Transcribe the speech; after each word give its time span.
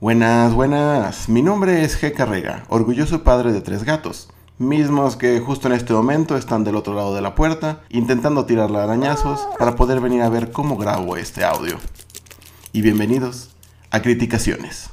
Buenas, 0.00 0.54
buenas. 0.54 1.28
Mi 1.28 1.42
nombre 1.42 1.82
es 1.82 2.00
G. 2.00 2.14
Carrega, 2.14 2.62
orgulloso 2.68 3.24
padre 3.24 3.50
de 3.52 3.60
tres 3.60 3.82
gatos, 3.82 4.28
mismos 4.56 5.16
que 5.16 5.40
justo 5.40 5.66
en 5.66 5.74
este 5.74 5.92
momento 5.92 6.36
están 6.36 6.62
del 6.62 6.76
otro 6.76 6.94
lado 6.94 7.16
de 7.16 7.20
la 7.20 7.34
puerta, 7.34 7.80
intentando 7.88 8.46
tirarle 8.46 8.78
arañazos 8.78 9.48
para 9.58 9.74
poder 9.74 9.98
venir 9.98 10.22
a 10.22 10.28
ver 10.28 10.52
cómo 10.52 10.76
grabo 10.76 11.16
este 11.16 11.44
audio. 11.44 11.78
Y 12.72 12.82
bienvenidos 12.82 13.50
a 13.90 14.00
Criticaciones. 14.00 14.90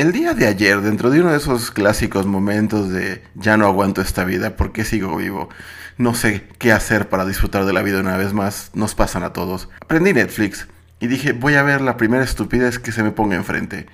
El 0.00 0.12
día 0.12 0.32
de 0.32 0.46
ayer, 0.46 0.80
dentro 0.80 1.10
de 1.10 1.20
uno 1.20 1.30
de 1.30 1.36
esos 1.36 1.70
clásicos 1.70 2.24
momentos 2.24 2.88
de 2.88 3.22
ya 3.34 3.58
no 3.58 3.66
aguanto 3.66 4.00
esta 4.00 4.24
vida, 4.24 4.56
¿por 4.56 4.72
qué 4.72 4.82
sigo 4.82 5.14
vivo? 5.14 5.50
No 5.98 6.14
sé 6.14 6.48
qué 6.56 6.72
hacer 6.72 7.10
para 7.10 7.26
disfrutar 7.26 7.66
de 7.66 7.74
la 7.74 7.82
vida 7.82 8.00
una 8.00 8.16
vez 8.16 8.32
más, 8.32 8.70
nos 8.72 8.94
pasan 8.94 9.24
a 9.24 9.34
todos. 9.34 9.68
Aprendí 9.78 10.14
Netflix 10.14 10.68
y 11.00 11.06
dije, 11.08 11.32
voy 11.32 11.56
a 11.56 11.62
ver 11.62 11.82
la 11.82 11.98
primera 11.98 12.24
estupidez 12.24 12.78
que 12.78 12.92
se 12.92 13.02
me 13.02 13.10
ponga 13.10 13.36
enfrente. 13.36 13.88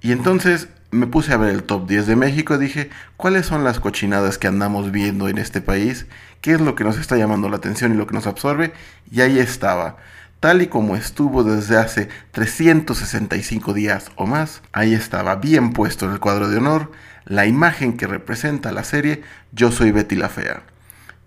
Y 0.00 0.10
entonces 0.10 0.66
me 0.90 1.06
puse 1.06 1.32
a 1.32 1.36
ver 1.36 1.50
el 1.50 1.62
top 1.62 1.86
10 1.86 2.08
de 2.08 2.16
México 2.16 2.56
y 2.56 2.58
dije, 2.58 2.90
¿cuáles 3.16 3.46
son 3.46 3.62
las 3.62 3.78
cochinadas 3.78 4.38
que 4.38 4.48
andamos 4.48 4.90
viendo 4.90 5.28
en 5.28 5.38
este 5.38 5.60
país? 5.60 6.06
¿Qué 6.40 6.54
es 6.54 6.60
lo 6.60 6.74
que 6.74 6.82
nos 6.82 6.98
está 6.98 7.16
llamando 7.16 7.48
la 7.48 7.58
atención 7.58 7.94
y 7.94 7.96
lo 7.96 8.08
que 8.08 8.14
nos 8.14 8.26
absorbe? 8.26 8.72
Y 9.12 9.20
ahí 9.20 9.38
estaba. 9.38 9.96
Tal 10.40 10.62
y 10.62 10.66
como 10.66 10.96
estuvo 10.96 11.44
desde 11.44 11.76
hace 11.76 12.08
365 12.32 13.72
días 13.72 14.10
o 14.16 14.26
más, 14.26 14.62
ahí 14.72 14.94
estaba 14.94 15.36
bien 15.36 15.72
puesto 15.72 16.06
en 16.06 16.12
el 16.12 16.20
cuadro 16.20 16.48
de 16.48 16.58
honor 16.58 16.92
la 17.24 17.46
imagen 17.46 17.96
que 17.96 18.06
representa 18.06 18.70
la 18.70 18.84
serie 18.84 19.22
Yo 19.52 19.72
soy 19.72 19.90
Betty 19.90 20.14
la 20.14 20.28
Fea. 20.28 20.62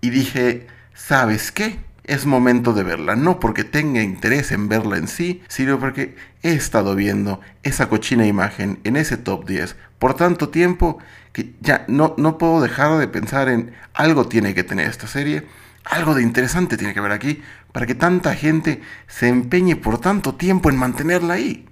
Y 0.00 0.10
dije, 0.10 0.66
¿sabes 0.94 1.52
qué? 1.52 1.78
Es 2.04 2.24
momento 2.24 2.72
de 2.72 2.82
verla, 2.82 3.14
no 3.14 3.38
porque 3.38 3.62
tenga 3.62 4.02
interés 4.02 4.50
en 4.52 4.68
verla 4.68 4.96
en 4.96 5.06
sí, 5.06 5.42
sino 5.48 5.78
porque 5.78 6.16
he 6.42 6.52
estado 6.52 6.94
viendo 6.94 7.40
esa 7.62 7.88
cochina 7.88 8.26
imagen 8.26 8.80
en 8.84 8.96
ese 8.96 9.16
top 9.16 9.46
10 9.46 9.76
por 10.00 10.14
tanto 10.14 10.48
tiempo 10.48 10.98
que 11.32 11.54
ya 11.60 11.84
no, 11.86 12.14
no 12.16 12.38
puedo 12.38 12.60
dejar 12.60 12.98
de 12.98 13.06
pensar 13.06 13.48
en 13.48 13.72
algo 13.94 14.26
tiene 14.26 14.54
que 14.54 14.64
tener 14.64 14.88
esta 14.88 15.06
serie, 15.06 15.46
algo 15.84 16.14
de 16.14 16.22
interesante 16.22 16.76
tiene 16.76 16.94
que 16.94 17.00
ver 17.00 17.12
aquí, 17.12 17.42
para 17.72 17.86
que 17.86 17.94
tanta 17.94 18.34
gente 18.34 18.82
se 19.06 19.28
empeñe 19.28 19.76
por 19.76 19.98
tanto 19.98 20.34
tiempo 20.34 20.70
en 20.70 20.76
mantenerla 20.76 21.34
ahí. 21.34 21.66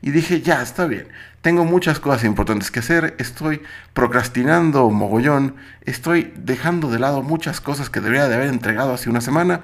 Y 0.00 0.10
dije, 0.10 0.40
ya, 0.40 0.60
está 0.62 0.86
bien. 0.86 1.08
Tengo 1.42 1.64
muchas 1.64 2.00
cosas 2.00 2.24
importantes 2.24 2.70
que 2.70 2.80
hacer. 2.80 3.14
Estoy 3.18 3.62
procrastinando 3.94 4.90
mogollón. 4.90 5.56
Estoy 5.82 6.32
dejando 6.36 6.90
de 6.90 6.98
lado 6.98 7.22
muchas 7.22 7.60
cosas 7.60 7.88
que 7.88 8.00
debería 8.00 8.28
de 8.28 8.34
haber 8.34 8.48
entregado 8.48 8.92
hace 8.92 9.10
una 9.10 9.20
semana. 9.20 9.62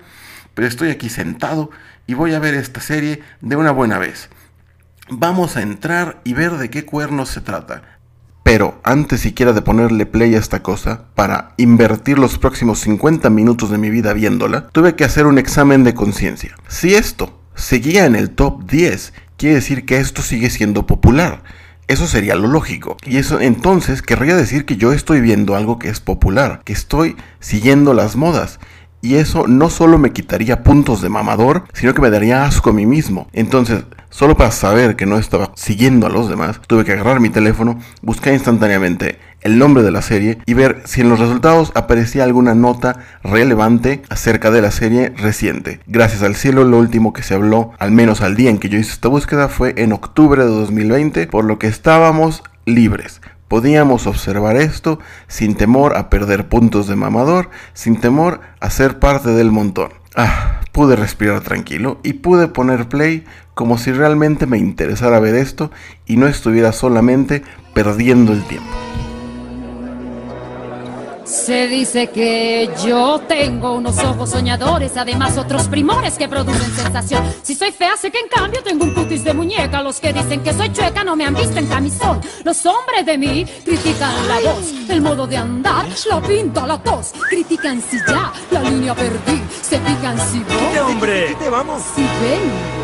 Pero 0.54 0.68
estoy 0.68 0.90
aquí 0.90 1.08
sentado 1.08 1.70
y 2.06 2.14
voy 2.14 2.34
a 2.34 2.38
ver 2.38 2.54
esta 2.54 2.80
serie 2.80 3.22
de 3.40 3.56
una 3.56 3.72
buena 3.72 3.98
vez. 3.98 4.28
Vamos 5.10 5.56
a 5.56 5.62
entrar 5.62 6.20
y 6.22 6.34
ver 6.34 6.52
de 6.52 6.70
qué 6.70 6.84
cuernos 6.84 7.30
se 7.30 7.40
trata. 7.40 7.97
Pero 8.50 8.80
antes 8.82 9.20
siquiera 9.20 9.52
de 9.52 9.60
ponerle 9.60 10.06
play 10.06 10.34
a 10.34 10.38
esta 10.38 10.62
cosa, 10.62 11.02
para 11.14 11.52
invertir 11.58 12.18
los 12.18 12.38
próximos 12.38 12.78
50 12.78 13.28
minutos 13.28 13.68
de 13.68 13.76
mi 13.76 13.90
vida 13.90 14.14
viéndola, 14.14 14.68
tuve 14.72 14.96
que 14.96 15.04
hacer 15.04 15.26
un 15.26 15.36
examen 15.36 15.84
de 15.84 15.92
conciencia. 15.92 16.56
Si 16.66 16.94
esto 16.94 17.42
seguía 17.54 18.06
en 18.06 18.16
el 18.16 18.30
top 18.30 18.64
10, 18.64 19.12
quiere 19.36 19.56
decir 19.56 19.84
que 19.84 19.98
esto 19.98 20.22
sigue 20.22 20.48
siendo 20.48 20.86
popular. 20.86 21.42
Eso 21.88 22.06
sería 22.06 22.36
lo 22.36 22.48
lógico. 22.48 22.96
Y 23.04 23.18
eso 23.18 23.38
entonces 23.38 24.00
querría 24.00 24.34
decir 24.34 24.64
que 24.64 24.78
yo 24.78 24.94
estoy 24.94 25.20
viendo 25.20 25.54
algo 25.54 25.78
que 25.78 25.90
es 25.90 26.00
popular, 26.00 26.62
que 26.64 26.72
estoy 26.72 27.16
siguiendo 27.40 27.92
las 27.92 28.16
modas. 28.16 28.60
Y 29.02 29.16
eso 29.16 29.46
no 29.46 29.68
solo 29.68 29.98
me 29.98 30.14
quitaría 30.14 30.62
puntos 30.62 31.02
de 31.02 31.10
mamador, 31.10 31.64
sino 31.74 31.92
que 31.92 32.00
me 32.00 32.08
daría 32.08 32.46
asco 32.46 32.70
a 32.70 32.72
mí 32.72 32.86
mismo. 32.86 33.28
Entonces, 33.34 33.84
solo 34.10 34.36
para 34.36 34.50
saber 34.50 34.96
que 34.96 35.06
no 35.06 35.18
estaba 35.18 35.52
siguiendo 35.54 36.06
a 36.06 36.10
los 36.10 36.28
demás, 36.28 36.60
tuve 36.66 36.84
que 36.84 36.92
agarrar 36.92 37.20
mi 37.20 37.30
teléfono, 37.30 37.78
buscar 38.02 38.32
instantáneamente 38.32 39.18
el 39.40 39.58
nombre 39.58 39.82
de 39.82 39.90
la 39.90 40.02
serie 40.02 40.38
y 40.46 40.54
ver 40.54 40.82
si 40.84 41.00
en 41.00 41.08
los 41.08 41.20
resultados 41.20 41.72
aparecía 41.74 42.24
alguna 42.24 42.54
nota 42.54 42.98
relevante 43.22 44.02
acerca 44.08 44.50
de 44.50 44.62
la 44.62 44.70
serie 44.70 45.12
reciente. 45.16 45.80
Gracias 45.86 46.22
al 46.22 46.34
cielo, 46.34 46.64
lo 46.64 46.78
último 46.78 47.12
que 47.12 47.22
se 47.22 47.34
habló, 47.34 47.72
al 47.78 47.92
menos 47.92 48.20
al 48.20 48.36
día 48.36 48.50
en 48.50 48.58
que 48.58 48.68
yo 48.68 48.78
hice 48.78 48.92
esta 48.92 49.08
búsqueda, 49.08 49.48
fue 49.48 49.74
en 49.76 49.92
octubre 49.92 50.44
de 50.44 50.50
2020, 50.50 51.26
por 51.28 51.44
lo 51.44 51.58
que 51.58 51.68
estábamos 51.68 52.42
libres. 52.64 53.20
Podíamos 53.48 54.06
observar 54.06 54.56
esto 54.56 54.98
sin 55.26 55.54
temor 55.54 55.96
a 55.96 56.10
perder 56.10 56.48
puntos 56.48 56.86
de 56.86 56.96
mamador, 56.96 57.48
sin 57.72 57.98
temor 57.98 58.40
a 58.60 58.68
ser 58.68 58.98
parte 58.98 59.30
del 59.30 59.50
montón. 59.50 59.90
Ah, 60.16 60.60
pude 60.72 60.96
respirar 60.96 61.40
tranquilo 61.40 61.98
y 62.02 62.14
pude 62.14 62.48
poner 62.48 62.88
play 62.88 63.24
como 63.58 63.76
si 63.76 63.90
realmente 63.90 64.46
me 64.46 64.56
interesara 64.56 65.18
ver 65.18 65.34
esto 65.34 65.72
y 66.06 66.16
no 66.16 66.28
estuviera 66.28 66.70
solamente 66.70 67.42
perdiendo 67.74 68.32
el 68.32 68.44
tiempo. 68.44 68.70
Se 71.24 71.66
dice 71.66 72.06
que 72.06 72.70
yo 72.86 73.20
tengo 73.26 73.74
unos 73.74 73.98
ojos 73.98 74.30
soñadores, 74.30 74.96
además 74.96 75.36
otros 75.38 75.66
primores 75.66 76.16
que 76.16 76.28
producen 76.28 76.70
sensación. 76.70 77.24
Si 77.42 77.56
soy 77.56 77.72
fea, 77.72 77.96
sé 77.96 78.12
que 78.12 78.20
en 78.20 78.28
cambio 78.28 78.62
tengo 78.62 78.84
un 78.84 78.94
cutis 78.94 79.24
de 79.24 79.34
muñeca. 79.34 79.82
Los 79.82 79.98
que 79.98 80.12
dicen 80.12 80.40
que 80.44 80.52
soy 80.54 80.72
chueca 80.72 81.02
no 81.02 81.16
me 81.16 81.24
han 81.24 81.34
visto 81.34 81.58
en 81.58 81.66
camisón. 81.66 82.20
Los 82.44 82.64
hombres 82.64 83.04
de 83.06 83.18
mí 83.18 83.44
critican 83.64 84.28
la 84.28 84.38
voz, 84.38 84.72
el 84.88 85.02
modo 85.02 85.26
de 85.26 85.36
andar, 85.36 85.84
la 86.08 86.20
pinta, 86.20 86.64
la 86.64 86.80
tos. 86.80 87.12
Critican 87.28 87.82
si 87.82 87.98
ya 88.06 88.32
la 88.52 88.62
línea 88.62 88.94
perdí, 88.94 89.42
se 89.62 89.78
pican 89.78 90.16
si 90.30 90.44
voy, 90.44 90.78
hombre! 90.78 91.34
te 91.40 91.50
vamos? 91.50 91.82
si 91.96 92.02
ven 92.02 92.77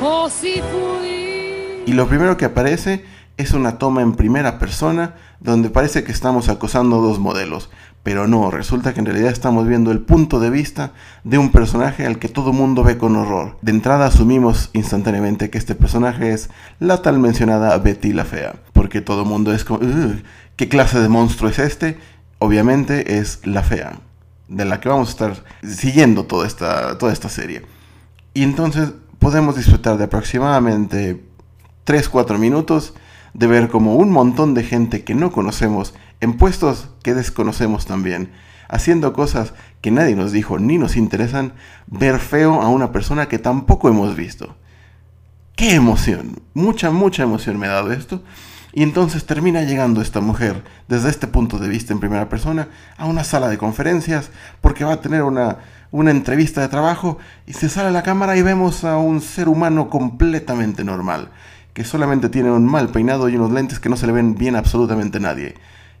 o 0.00 0.28
si 0.28 0.60
fui. 0.60 1.82
Y 1.86 1.92
lo 1.92 2.08
primero 2.08 2.36
que 2.36 2.44
aparece 2.44 3.04
es 3.36 3.52
una 3.52 3.78
toma 3.78 4.02
en 4.02 4.14
primera 4.14 4.58
persona 4.58 5.14
donde 5.40 5.70
parece 5.70 6.04
que 6.04 6.12
estamos 6.12 6.48
acosando 6.48 7.00
dos 7.00 7.18
modelos, 7.18 7.70
pero 8.02 8.26
no, 8.26 8.50
resulta 8.50 8.92
que 8.92 9.00
en 9.00 9.06
realidad 9.06 9.30
estamos 9.30 9.66
viendo 9.66 9.92
el 9.92 10.00
punto 10.00 10.40
de 10.40 10.50
vista 10.50 10.92
de 11.24 11.38
un 11.38 11.52
personaje 11.52 12.04
al 12.06 12.18
que 12.18 12.28
todo 12.28 12.52
mundo 12.52 12.82
ve 12.82 12.98
con 12.98 13.16
horror. 13.16 13.56
De 13.62 13.70
entrada 13.70 14.06
asumimos 14.06 14.70
instantáneamente 14.72 15.50
que 15.50 15.58
este 15.58 15.74
personaje 15.74 16.32
es 16.32 16.50
la 16.80 17.02
tal 17.02 17.18
mencionada 17.18 17.76
Betty 17.78 18.12
la 18.12 18.24
Fea, 18.24 18.56
porque 18.72 19.00
todo 19.00 19.24
mundo 19.24 19.52
es 19.52 19.64
como, 19.64 19.80
"Ugh, 19.80 20.22
¿qué 20.56 20.68
clase 20.68 20.98
de 21.00 21.08
monstruo 21.08 21.50
es 21.50 21.58
este? 21.58 21.98
Obviamente 22.38 23.18
es 23.18 23.40
la 23.46 23.62
Fea, 23.62 23.98
de 24.48 24.64
la 24.64 24.80
que 24.80 24.88
vamos 24.88 25.08
a 25.08 25.12
estar 25.12 25.44
siguiendo 25.62 26.24
toda 26.24 26.46
esta, 26.46 26.98
toda 26.98 27.12
esta 27.12 27.28
serie. 27.28 27.62
Y 28.34 28.42
entonces 28.42 28.92
podemos 29.28 29.56
disfrutar 29.56 29.98
de 29.98 30.04
aproximadamente 30.04 31.22
3-4 31.84 32.38
minutos 32.38 32.94
de 33.34 33.46
ver 33.46 33.68
como 33.68 33.96
un 33.96 34.10
montón 34.10 34.54
de 34.54 34.64
gente 34.64 35.04
que 35.04 35.14
no 35.14 35.32
conocemos 35.32 35.92
en 36.22 36.38
puestos 36.38 36.88
que 37.02 37.12
desconocemos 37.12 37.84
también, 37.84 38.32
haciendo 38.70 39.12
cosas 39.12 39.52
que 39.82 39.90
nadie 39.90 40.16
nos 40.16 40.32
dijo 40.32 40.58
ni 40.58 40.78
nos 40.78 40.96
interesan, 40.96 41.52
ver 41.88 42.20
feo 42.20 42.62
a 42.62 42.70
una 42.70 42.90
persona 42.90 43.28
que 43.28 43.38
tampoco 43.38 43.90
hemos 43.90 44.16
visto. 44.16 44.56
¡Qué 45.56 45.74
emoción! 45.74 46.40
Mucha, 46.54 46.90
mucha 46.90 47.24
emoción 47.24 47.58
me 47.58 47.66
ha 47.66 47.72
dado 47.72 47.92
esto. 47.92 48.22
Y 48.78 48.84
entonces 48.84 49.26
termina 49.26 49.62
llegando 49.62 50.00
esta 50.00 50.20
mujer, 50.20 50.62
desde 50.86 51.10
este 51.10 51.26
punto 51.26 51.58
de 51.58 51.66
vista 51.66 51.92
en 51.92 51.98
primera 51.98 52.28
persona, 52.28 52.68
a 52.96 53.06
una 53.06 53.24
sala 53.24 53.48
de 53.48 53.58
conferencias, 53.58 54.30
porque 54.60 54.84
va 54.84 54.92
a 54.92 55.00
tener 55.00 55.24
una, 55.24 55.58
una 55.90 56.12
entrevista 56.12 56.60
de 56.60 56.68
trabajo, 56.68 57.18
y 57.44 57.54
se 57.54 57.68
sale 57.68 57.88
a 57.88 57.90
la 57.90 58.04
cámara 58.04 58.36
y 58.36 58.42
vemos 58.42 58.84
a 58.84 58.96
un 58.96 59.20
ser 59.20 59.48
humano 59.48 59.90
completamente 59.90 60.84
normal, 60.84 61.30
que 61.74 61.82
solamente 61.82 62.28
tiene 62.28 62.52
un 62.52 62.66
mal 62.66 62.90
peinado 62.90 63.28
y 63.28 63.34
unos 63.34 63.50
lentes 63.50 63.80
que 63.80 63.88
no 63.88 63.96
se 63.96 64.06
le 64.06 64.12
ven 64.12 64.36
bien 64.36 64.54
a 64.54 64.60
absolutamente 64.60 65.18
nadie. 65.18 65.56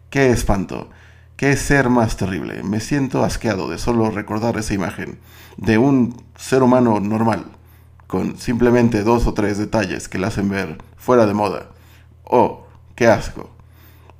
¡Qué 0.08 0.30
espanto! 0.30 0.88
¡Qué 1.34 1.56
ser 1.56 1.88
más 1.88 2.16
terrible! 2.16 2.62
Me 2.62 2.78
siento 2.78 3.24
asqueado 3.24 3.68
de 3.68 3.78
solo 3.78 4.08
recordar 4.12 4.56
esa 4.56 4.74
imagen 4.74 5.18
de 5.56 5.78
un 5.78 6.14
ser 6.36 6.62
humano 6.62 7.00
normal, 7.00 7.46
con 8.06 8.38
simplemente 8.38 9.02
dos 9.02 9.26
o 9.26 9.34
tres 9.34 9.58
detalles 9.58 10.08
que 10.08 10.18
le 10.18 10.28
hacen 10.28 10.48
ver 10.48 10.78
fuera 10.96 11.26
de 11.26 11.34
moda. 11.34 11.70
¡Oh, 12.22 12.67
qué 12.98 13.06
asco! 13.06 13.48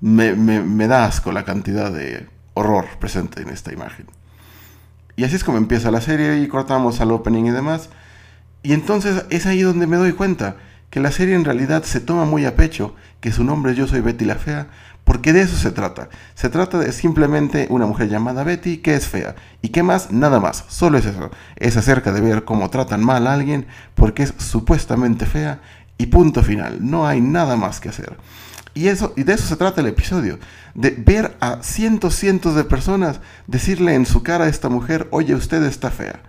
Me, 0.00 0.86
da 0.86 1.04
asco 1.04 1.32
la 1.32 1.44
cantidad 1.44 1.90
de 1.90 2.28
horror 2.54 2.86
presente 3.00 3.42
en 3.42 3.48
esta 3.48 3.72
imagen. 3.72 4.06
Y 5.16 5.25
así 5.25 5.34
es 5.34 5.42
como 5.42 5.58
empieza 5.58 5.90
la 5.90 6.00
serie 6.00 6.38
y 6.38 6.46
cortamos 6.46 7.00
al 7.00 7.10
opening 7.10 7.46
y 7.46 7.50
demás. 7.50 7.90
Y 8.62 8.75
entonces 8.75 9.25
es 9.30 9.46
ahí 9.46 9.62
donde 9.62 9.88
me 9.88 9.96
doy 9.96 10.12
cuenta 10.12 10.58
que 10.90 11.00
la 11.00 11.10
serie 11.10 11.34
en 11.34 11.44
realidad 11.44 11.82
se 11.82 11.98
toma 11.98 12.25
muy 12.25 12.44
a 12.44 12.54
pecho, 12.54 12.94
que 13.19 13.32
su 13.32 13.42
nombre 13.42 13.72
es 13.72 13.78
Yo 13.78 13.88
soy 13.88 14.00
Betty 14.00 14.25
la 14.25 14.36
Fea, 14.36 14.69
porque 15.02 15.32
de 15.32 15.40
eso 15.40 15.56
se 15.56 15.72
trata. 15.72 16.08
Se 16.36 16.48
trata 16.48 16.78
de 16.78 16.92
simplemente 16.92 17.66
una 17.70 17.86
mujer 17.86 18.08
llamada 18.08 18.44
Betty 18.44 18.76
que 18.76 18.94
es 18.94 19.08
fea. 19.08 19.34
¿Y 19.60 19.70
qué 19.70 19.82
más? 19.82 20.12
Nada 20.12 20.38
más. 20.38 20.66
Solo 20.69 20.98
es 20.98 21.04
eso. 21.04 21.32
Es 21.56 21.76
acerca 21.76 22.12
de 22.12 22.20
ver 22.20 22.44
cómo 22.44 22.70
tratan 22.70 23.02
mal 23.02 23.26
a 23.26 23.32
alguien 23.32 23.66
porque 23.96 24.22
es 24.22 24.34
supuestamente 24.38 25.26
fea 25.26 25.60
y 25.96 26.06
punto 26.06 26.44
final. 26.44 26.78
No 26.81 27.08
hay 27.08 27.20
nada 27.20 27.56
más 27.56 27.81
que 27.81 27.88
hacer. 27.88 28.16
Y, 28.75 28.88
eso, 28.88 29.12
y 29.17 29.23
de 29.23 29.35
eso 29.35 29.47
se 29.47 29.56
trata 29.56 29.81
el 29.81 29.87
episodio. 29.87 30.38
De 30.75 30.91
ver 30.91 31.37
a 31.41 31.62
cientos, 31.62 32.15
cientos 32.15 32.55
de 32.55 32.65
personas 32.65 33.20
decirle 33.47 33.94
en 33.94 34.06
su 34.06 34.23
cara 34.23 34.44
a 34.44 34.49
esta 34.49 34.69
mujer, 34.69 35.09
oye, 35.11 35.35
usted 35.35 35.62
está 35.65 35.91
fea. 35.91 36.20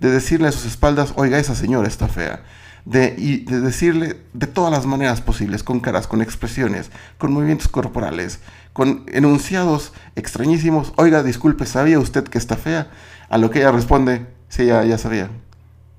De 0.00 0.10
decirle 0.10 0.48
a 0.48 0.52
sus 0.52 0.64
espaldas, 0.64 1.12
oiga, 1.16 1.38
esa 1.38 1.54
señora 1.54 1.88
está 1.88 2.08
fea. 2.08 2.42
De, 2.84 3.14
y 3.18 3.44
de 3.44 3.60
decirle 3.60 4.22
de 4.32 4.46
todas 4.46 4.72
las 4.72 4.86
maneras 4.86 5.20
posibles, 5.20 5.62
con 5.62 5.80
caras, 5.80 6.06
con 6.06 6.22
expresiones, 6.22 6.90
con 7.18 7.32
movimientos 7.32 7.68
corporales, 7.68 8.40
con 8.72 9.04
enunciados 9.08 9.92
extrañísimos, 10.16 10.92
oiga, 10.96 11.22
disculpe, 11.22 11.66
¿sabía 11.66 11.98
usted 11.98 12.24
que 12.24 12.38
está 12.38 12.56
fea? 12.56 12.88
A 13.28 13.36
lo 13.36 13.50
que 13.50 13.58
ella 13.58 13.72
responde, 13.72 14.26
sí, 14.48 14.66
ya, 14.66 14.84
ya 14.84 14.96
sabía. 14.96 15.28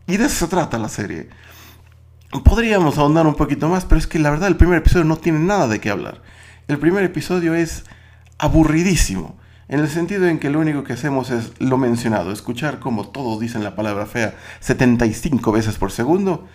Y 0.07 0.17
de 0.17 0.25
eso 0.25 0.45
se 0.45 0.47
trata 0.47 0.79
la 0.79 0.89
serie. 0.89 1.29
Podríamos 2.31 2.99
ahondar 2.99 3.25
un 3.25 3.33
poquito 3.33 3.69
más, 3.69 3.85
pero 3.85 3.97
es 3.97 4.05
que 4.05 4.19
la 4.19 4.29
verdad 4.29 4.49
el 4.49 4.55
primer 4.55 4.77
episodio 4.77 5.03
no 5.03 5.17
tiene 5.17 5.39
nada 5.39 5.67
de 5.67 5.79
qué 5.79 5.89
hablar. 5.89 6.21
El 6.67 6.77
primer 6.77 7.03
episodio 7.03 7.55
es 7.55 7.85
aburridísimo, 8.37 9.35
en 9.67 9.79
el 9.79 9.89
sentido 9.89 10.27
en 10.27 10.37
que 10.37 10.51
lo 10.51 10.59
único 10.59 10.83
que 10.83 10.93
hacemos 10.93 11.31
es 11.31 11.53
lo 11.59 11.77
mencionado, 11.77 12.31
escuchar 12.31 12.79
como 12.79 13.09
todos 13.09 13.39
dicen 13.39 13.63
la 13.63 13.75
palabra 13.75 14.05
fea 14.05 14.35
75 14.59 15.51
veces 15.51 15.77
por 15.77 15.91
segundo, 15.91 16.47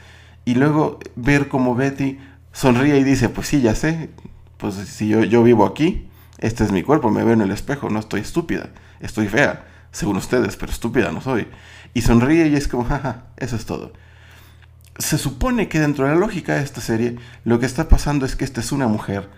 y 0.45 0.55
luego 0.55 1.01
ver 1.17 1.49
como 1.49 1.75
Betty 1.75 2.19
sonríe 2.53 2.97
y 2.99 3.05
dice, 3.05 3.29
pues 3.29 3.49
sí, 3.49 3.61
ya 3.61 3.75
sé, 3.75 4.11
pues 4.59 4.77
si 4.77 5.09
yo, 5.09 5.25
yo 5.25 5.43
vivo 5.43 5.67
aquí, 5.67 6.07
este 6.39 6.63
es 6.63 6.71
mi 6.71 6.85
cuerpo, 6.85 7.11
me 7.11 7.25
veo 7.25 7.35
en 7.35 7.41
el 7.41 7.51
espejo, 7.51 7.91
no 7.91 7.99
estoy 7.99 8.21
estúpida, 8.21 8.71
estoy 9.01 9.27
fea, 9.27 9.67
según 9.91 10.19
ustedes, 10.19 10.57
pero 10.57 10.71
estúpida 10.71 11.11
no 11.11 11.21
soy. 11.21 11.49
Y 11.95 12.03
sonríe 12.03 12.47
y 12.47 12.55
es 12.55 12.69
como, 12.69 12.85
jaja, 12.85 13.25
eso 13.37 13.57
es 13.57 13.67
todo 13.67 13.93
se 14.99 15.19
supone 15.19 15.69
que 15.69 15.81
dentro 15.81 16.07
de 16.07 16.13
la 16.13 16.21
lógica 16.21 16.55
de 16.55 16.63
esta 16.63 16.81
serie, 16.81 17.17
lo 17.45 17.59
que 17.59 17.67
está 17.67 17.89
pasando 17.89 18.27
es 18.27 18.37
que 18.37 18.45
esta 18.45 18.61
es 18.61 18.73
una 18.73 18.89
mujer 18.89 19.29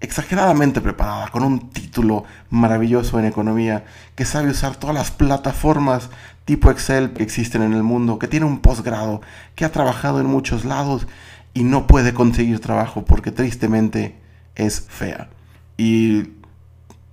exageradamente 0.00 0.80
preparada, 0.80 1.28
con 1.28 1.42
un 1.42 1.70
título 1.70 2.24
maravilloso 2.50 3.18
en 3.18 3.26
economía, 3.26 3.84
que 4.14 4.24
sabe 4.24 4.50
usar 4.50 4.76
todas 4.76 4.94
las 4.94 5.10
plataformas 5.10 6.10
tipo 6.44 6.70
Excel 6.70 7.12
que 7.12 7.22
existen 7.22 7.62
en 7.62 7.74
el 7.74 7.82
mundo, 7.82 8.18
que 8.18 8.28
tiene 8.28 8.46
un 8.46 8.60
posgrado, 8.60 9.20
que 9.54 9.64
ha 9.64 9.72
trabajado 9.72 10.20
en 10.20 10.26
muchos 10.26 10.64
lados 10.64 11.06
y 11.52 11.64
no 11.64 11.86
puede 11.86 12.14
conseguir 12.14 12.60
trabajo 12.60 13.04
porque 13.04 13.32
tristemente 13.32 14.16
es 14.54 14.80
fea. 14.88 15.28
Y 15.76 16.38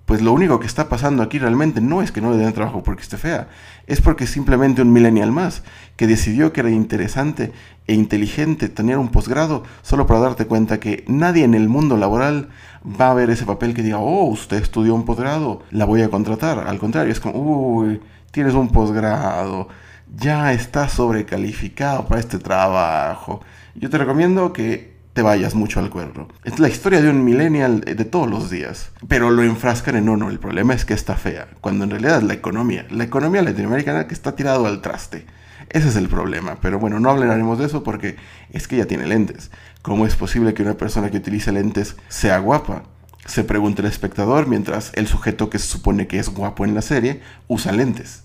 pues 0.06 0.22
lo 0.22 0.32
único 0.34 0.60
que 0.60 0.68
está 0.68 0.88
pasando 0.88 1.24
aquí 1.24 1.40
realmente 1.40 1.82
no 1.82 2.02
es 2.02 2.12
que 2.12 2.22
no 2.22 2.32
le 2.32 2.38
den 2.38 2.54
trabajo 2.54 2.84
porque 2.84 3.02
esté 3.02 3.18
fea, 3.18 3.50
es 3.88 4.02
porque 4.02 4.28
simplemente 4.28 4.82
un 4.82 4.92
millennial 4.92 5.32
más 5.32 5.64
que 5.96 6.08
decidió 6.08 6.52
que 6.52 6.62
era 6.62 6.70
interesante 6.70 7.52
e 7.88 7.94
inteligente 7.94 8.70
tener 8.70 8.98
un 8.98 9.10
posgrado 9.10 9.64
solo 9.82 10.08
para 10.08 10.20
darte 10.20 10.46
cuenta 10.46 10.80
que 10.80 11.04
nadie 11.08 11.44
en 11.44 11.54
el 11.54 11.70
mundo 11.70 11.98
laboral 11.98 12.50
va 12.84 13.12
a 13.12 13.14
ver 13.14 13.30
ese 13.30 13.46
papel 13.46 13.74
que 13.74 13.84
diga, 13.84 14.00
oh, 14.00 14.26
usted 14.26 14.58
estudió 14.58 14.96
un 14.96 15.06
posgrado, 15.06 15.62
la 15.72 15.86
voy 15.86 16.02
a 16.02 16.10
contratar. 16.10 16.68
Al 16.68 16.80
contrario, 16.80 17.12
es 17.12 17.20
como, 17.20 17.40
uy, 17.40 18.02
tienes 18.32 18.54
un 18.54 18.70
posgrado, 18.70 19.68
ya 20.16 20.52
estás 20.54 20.94
sobrecalificado 20.94 22.08
para 22.08 22.20
este 22.20 22.40
trabajo. 22.40 23.42
Yo 23.76 23.90
te 23.90 23.98
recomiendo 23.98 24.54
que 24.54 24.95
te 25.16 25.22
vayas 25.22 25.56
mucho 25.56 25.80
al 25.80 25.90
cuerno. 25.90 26.28
Es 26.44 26.60
la 26.60 26.68
historia 26.68 27.02
de 27.02 27.10
un 27.10 27.24
millennial 27.24 27.80
de 27.80 28.04
todos 28.04 28.30
los 28.30 28.50
días. 28.50 28.92
Pero 29.08 29.32
lo 29.32 29.44
enfrascan 29.44 29.96
en 29.96 30.10
uno. 30.10 30.30
El 30.30 30.40
problema 30.40 30.74
es 30.74 30.84
que 30.84 30.94
está 30.94 31.16
fea. 31.16 31.48
Cuando 31.62 31.86
en 31.86 31.92
realidad 31.92 32.22
la 32.22 32.34
economía. 32.34 32.86
La 32.90 33.06
economía 33.06 33.42
latinoamericana 33.42 34.08
que 34.08 34.14
está 34.14 34.36
tirado 34.36 34.66
al 34.66 34.82
traste. 34.82 35.26
Ese 35.70 35.88
es 35.88 35.96
el 35.96 36.10
problema. 36.10 36.58
Pero 36.62 36.80
bueno, 36.80 37.00
no 37.00 37.10
hablaremos 37.10 37.58
de 37.60 37.66
eso 37.68 37.82
porque 37.82 38.18
es 38.52 38.68
que 38.68 38.76
ya 38.76 38.88
tiene 38.88 39.08
lentes. 39.08 39.52
¿Cómo 39.82 40.06
es 40.06 40.18
posible 40.18 40.54
que 40.54 40.64
una 40.64 40.74
persona 40.74 41.10
que 41.10 41.18
utilice 41.18 41.54
lentes 41.54 41.96
sea 42.10 42.40
guapa? 42.40 42.84
Se 43.26 43.46
pregunta 43.46 43.84
el 43.84 43.88
espectador 43.88 44.48
mientras 44.48 44.92
el 44.96 45.08
sujeto 45.08 45.50
que 45.50 45.60
se 45.60 45.68
supone 45.68 46.08
que 46.08 46.20
es 46.20 46.28
guapo 46.28 46.66
en 46.66 46.76
la 46.76 46.82
serie 46.82 47.22
usa 47.48 47.72
lentes. 47.72 48.24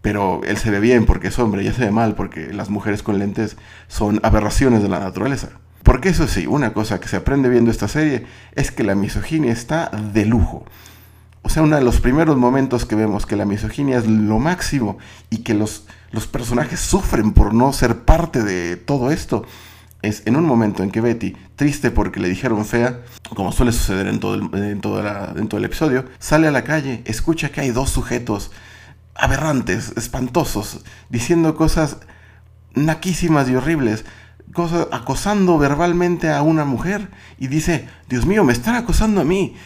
Pero 0.00 0.40
él 0.44 0.56
se 0.56 0.70
ve 0.70 0.80
bien 0.80 1.04
porque 1.04 1.28
es 1.28 1.38
hombre, 1.38 1.62
ya 1.62 1.74
se 1.74 1.84
ve 1.84 1.90
mal 1.90 2.14
porque 2.14 2.54
las 2.54 2.70
mujeres 2.70 3.02
con 3.02 3.18
lentes 3.18 3.58
son 3.86 4.18
aberraciones 4.22 4.82
de 4.82 4.88
la 4.88 4.98
naturaleza. 4.98 5.50
Porque 5.86 6.08
eso 6.08 6.26
sí, 6.26 6.48
una 6.48 6.72
cosa 6.72 6.98
que 6.98 7.06
se 7.06 7.14
aprende 7.16 7.48
viendo 7.48 7.70
esta 7.70 7.86
serie 7.86 8.26
es 8.56 8.72
que 8.72 8.82
la 8.82 8.96
misoginia 8.96 9.52
está 9.52 9.88
de 9.88 10.26
lujo. 10.26 10.64
O 11.42 11.48
sea, 11.48 11.62
uno 11.62 11.76
de 11.76 11.82
los 11.84 12.00
primeros 12.00 12.36
momentos 12.36 12.84
que 12.84 12.96
vemos 12.96 13.24
que 13.24 13.36
la 13.36 13.44
misoginia 13.44 13.98
es 13.98 14.06
lo 14.08 14.40
máximo 14.40 14.98
y 15.30 15.38
que 15.44 15.54
los, 15.54 15.84
los 16.10 16.26
personajes 16.26 16.80
sufren 16.80 17.30
por 17.32 17.54
no 17.54 17.72
ser 17.72 18.00
parte 18.00 18.42
de 18.42 18.74
todo 18.76 19.12
esto 19.12 19.44
es 20.02 20.22
en 20.26 20.34
un 20.34 20.44
momento 20.44 20.82
en 20.82 20.90
que 20.90 21.00
Betty, 21.00 21.36
triste 21.54 21.92
porque 21.92 22.18
le 22.18 22.28
dijeron 22.28 22.64
fea, 22.64 23.02
como 23.36 23.52
suele 23.52 23.70
suceder 23.70 24.08
en 24.08 24.18
todo 24.18 24.34
el, 24.34 24.42
en 24.54 24.80
todo 24.80 25.00
la- 25.02 25.34
en 25.36 25.46
todo 25.46 25.58
el 25.58 25.64
episodio, 25.66 26.04
sale 26.18 26.48
a 26.48 26.50
la 26.50 26.64
calle, 26.64 27.02
escucha 27.04 27.50
que 27.50 27.60
hay 27.60 27.70
dos 27.70 27.90
sujetos 27.90 28.50
aberrantes, 29.14 29.92
espantosos, 29.96 30.84
diciendo 31.10 31.54
cosas 31.54 31.98
naquísimas 32.74 33.48
y 33.48 33.54
horribles, 33.54 34.04
cosas, 34.52 34.88
acosando 34.92 35.58
verbalmente 35.58 36.30
a 36.30 36.42
una 36.42 36.64
mujer 36.64 37.10
y 37.38 37.48
dice, 37.48 37.88
Dios 38.08 38.26
mío, 38.26 38.44
me 38.44 38.52
están 38.52 38.74
acosando 38.74 39.20
a 39.20 39.24
mí. 39.24 39.56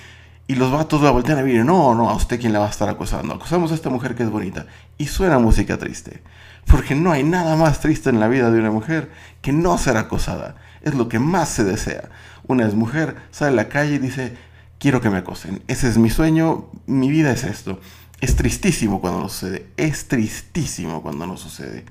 Y 0.47 0.56
los 0.56 0.73
vatos 0.73 1.00
la 1.00 1.12
voltean 1.12 1.38
a 1.38 1.43
ver 1.43 1.65
no, 1.65 1.94
no, 1.94 2.11
a 2.11 2.15
usted 2.15 2.41
quién 2.41 2.53
la 2.53 2.59
va 2.59 2.67
a 2.67 2.71
estar 2.71 2.88
acosando. 2.88 3.35
Acosamos 3.35 3.71
a 3.71 3.75
esta 3.77 3.88
mujer 3.88 4.17
que 4.17 4.25
es 4.25 4.31
bonita. 4.31 4.67
Y 4.99 5.06
suena 5.06 5.38
música 5.38 5.79
triste. 5.79 6.25
Porque 6.67 6.97
no 6.97 7.12
hay 7.12 7.23
nada 7.23 7.55
más 7.55 7.79
triste 7.79 8.11
en 8.11 8.19
la 8.19 8.27
vida 8.27 8.50
de 8.50 8.59
una 8.59 8.73
mujer 8.73 9.12
que 9.43 9.53
no 9.53 9.79
ser 9.79 9.97
acosada. 9.97 10.56
Es 10.83 10.94
lo 10.94 11.09
que 11.09 11.21
más 11.21 11.50
se 11.50 11.62
desea. 11.62 12.11
Una 12.49 12.67
es 12.67 12.75
mujer, 12.75 13.15
sale 13.31 13.53
a 13.53 13.55
la 13.55 13.69
calle 13.69 13.94
y 13.94 13.99
dice, 13.99 14.37
quiero 14.81 15.00
que 15.00 15.09
me 15.09 15.19
acosen. 15.19 15.62
Ese 15.69 15.88
es 15.88 15.99
mi 15.99 16.11
sueño, 16.11 16.67
mi 16.87 17.11
vida 17.11 17.31
es 17.31 17.44
esto. 17.44 17.79
Es 18.21 18.35
tristísimo 18.35 19.00
cuando 19.00 19.21
no 19.21 19.29
sucede. 19.29 19.67
Es 19.76 20.09
tristísimo 20.09 21.00
cuando 21.00 21.29
no 21.29 21.37
sucede. 21.37 21.85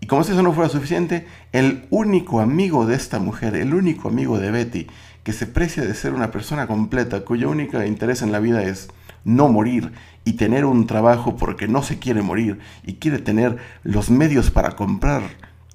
Y 0.00 0.06
como 0.06 0.24
si 0.24 0.32
eso 0.32 0.42
no 0.42 0.52
fuera 0.52 0.70
suficiente, 0.70 1.26
el 1.52 1.86
único 1.90 2.40
amigo 2.40 2.86
de 2.86 2.96
esta 2.96 3.18
mujer, 3.18 3.54
el 3.54 3.74
único 3.74 4.08
amigo 4.08 4.38
de 4.38 4.50
Betty, 4.50 4.86
que 5.22 5.32
se 5.32 5.46
precia 5.46 5.84
de 5.84 5.94
ser 5.94 6.14
una 6.14 6.30
persona 6.30 6.66
completa, 6.66 7.20
cuyo 7.20 7.50
único 7.50 7.82
interés 7.82 8.22
en 8.22 8.32
la 8.32 8.40
vida 8.40 8.62
es 8.62 8.88
no 9.24 9.48
morir 9.48 9.92
y 10.24 10.34
tener 10.34 10.64
un 10.64 10.86
trabajo 10.86 11.36
porque 11.36 11.68
no 11.68 11.82
se 11.82 11.98
quiere 11.98 12.22
morir 12.22 12.58
y 12.84 12.94
quiere 12.94 13.18
tener 13.18 13.58
los 13.82 14.10
medios 14.10 14.50
para 14.50 14.76
comprar 14.76 15.22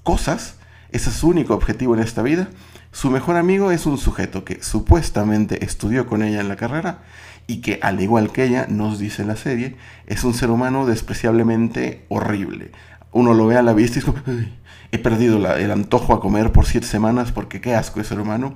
cosas, 0.03 0.57
ese 0.91 1.09
es 1.09 1.15
su 1.17 1.27
único 1.27 1.53
objetivo 1.53 1.95
en 1.95 2.01
esta 2.01 2.21
vida. 2.21 2.47
Su 2.91 3.11
mejor 3.11 3.35
amigo 3.35 3.71
es 3.71 3.85
un 3.85 3.97
sujeto 3.97 4.45
que 4.45 4.63
supuestamente 4.63 5.65
estudió 5.65 6.07
con 6.07 6.23
ella 6.23 6.39
en 6.39 6.47
la 6.47 6.55
carrera 6.55 6.99
y 7.47 7.57
que, 7.61 7.79
al 7.81 7.99
igual 7.99 8.31
que 8.31 8.45
ella, 8.45 8.67
nos 8.69 8.99
dice 8.99 9.25
la 9.25 9.35
serie, 9.35 9.75
es 10.07 10.23
un 10.23 10.33
ser 10.33 10.49
humano 10.49 10.85
despreciablemente 10.85 12.05
horrible. 12.07 12.71
Uno 13.15 13.33
lo 13.33 13.47
ve 13.47 13.55
a 13.55 13.61
la 13.61 13.71
vista 13.71 13.97
y 13.97 13.99
es 13.99 14.05
como, 14.05 14.17
"Ay, 14.27 14.53
he 14.91 14.99
perdido 14.99 15.37
el 15.55 15.71
antojo 15.71 16.13
a 16.13 16.19
comer 16.19 16.51
por 16.51 16.65
siete 16.65 16.85
semanas 16.85 17.31
porque 17.31 17.61
qué 17.61 17.73
asco 17.73 18.01
es 18.01 18.07
ser 18.07 18.19
humano. 18.19 18.55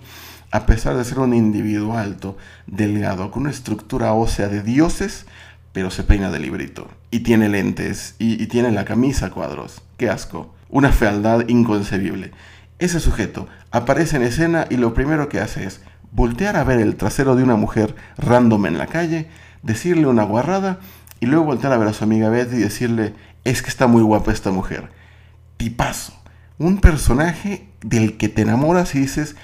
A 0.51 0.65
pesar 0.65 0.97
de 0.97 1.05
ser 1.05 1.19
un 1.19 1.33
individuo 1.33 1.97
alto, 1.97 2.35
delgado, 2.67 3.31
con 3.31 3.43
una 3.43 3.51
estructura 3.51 4.11
ósea 4.11 4.49
de 4.49 4.61
dioses, 4.61 5.27
pero 5.71 5.91
se 5.91 6.03
peina 6.03 6.29
de 6.29 6.39
librito. 6.39 6.89
Y 7.09 7.21
tiene 7.21 7.47
lentes, 7.47 8.15
y, 8.19 8.45
tiene 8.47 8.71
la 8.71 8.83
camisa 8.83 9.29
cuadros. 9.29 9.81
¡Qué 9.95 10.09
asco! 10.09 10.53
Una 10.67 10.91
fealdad 10.91 11.47
inconcebible. 11.47 12.31
Ese 12.79 12.99
sujeto 12.99 13.47
aparece 13.71 14.17
en 14.17 14.23
escena 14.23 14.65
y 14.69 14.75
lo 14.75 14.93
primero 14.93 15.29
que 15.29 15.39
hace 15.39 15.63
es 15.63 15.79
voltear 16.11 16.57
a 16.57 16.65
ver 16.65 16.81
el 16.81 16.97
trasero 16.97 17.37
de 17.37 17.43
una 17.43 17.55
mujer 17.55 17.95
random 18.17 18.65
en 18.65 18.77
la 18.77 18.87
calle, 18.87 19.29
decirle 19.63 20.07
una 20.07 20.23
guarrada 20.23 20.79
y 21.21 21.27
luego 21.27 21.45
voltear 21.45 21.71
a 21.71 21.77
ver 21.77 21.87
a 21.87 21.93
su 21.93 22.03
amiga 22.03 22.29
Betty 22.29 22.57
y 22.57 22.59
decirle, 22.59 23.13
es 23.43 23.61
que 23.61 23.69
está 23.69 23.87
muy 23.87 24.01
guapa 24.01 24.31
esta 24.31 24.51
mujer. 24.51 24.89
Tipazo. 25.57 26.13
Un 26.57 26.79
personaje 26.79 27.69
del 27.81 28.17
que 28.17 28.29
te 28.29 28.41
enamoras 28.41 28.95
y 28.95 28.99
dices, 28.99 29.35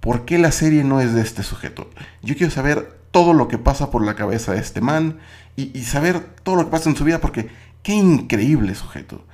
¿por 0.00 0.24
qué 0.24 0.38
la 0.38 0.52
serie 0.52 0.84
no 0.84 1.00
es 1.00 1.14
de 1.14 1.22
este 1.22 1.42
sujeto? 1.42 1.90
Yo 2.22 2.36
quiero 2.36 2.52
saber 2.52 2.98
todo 3.10 3.32
lo 3.32 3.48
que 3.48 3.58
pasa 3.58 3.90
por 3.90 4.04
la 4.04 4.14
cabeza 4.14 4.52
de 4.52 4.58
este 4.58 4.80
man 4.80 5.18
y, 5.56 5.76
y 5.78 5.84
saber 5.84 6.20
todo 6.42 6.56
lo 6.56 6.64
que 6.64 6.70
pasa 6.70 6.90
en 6.90 6.96
su 6.96 7.04
vida 7.04 7.20
porque 7.20 7.48
qué 7.82 7.92
increíble 7.92 8.74
sujeto. 8.74 9.24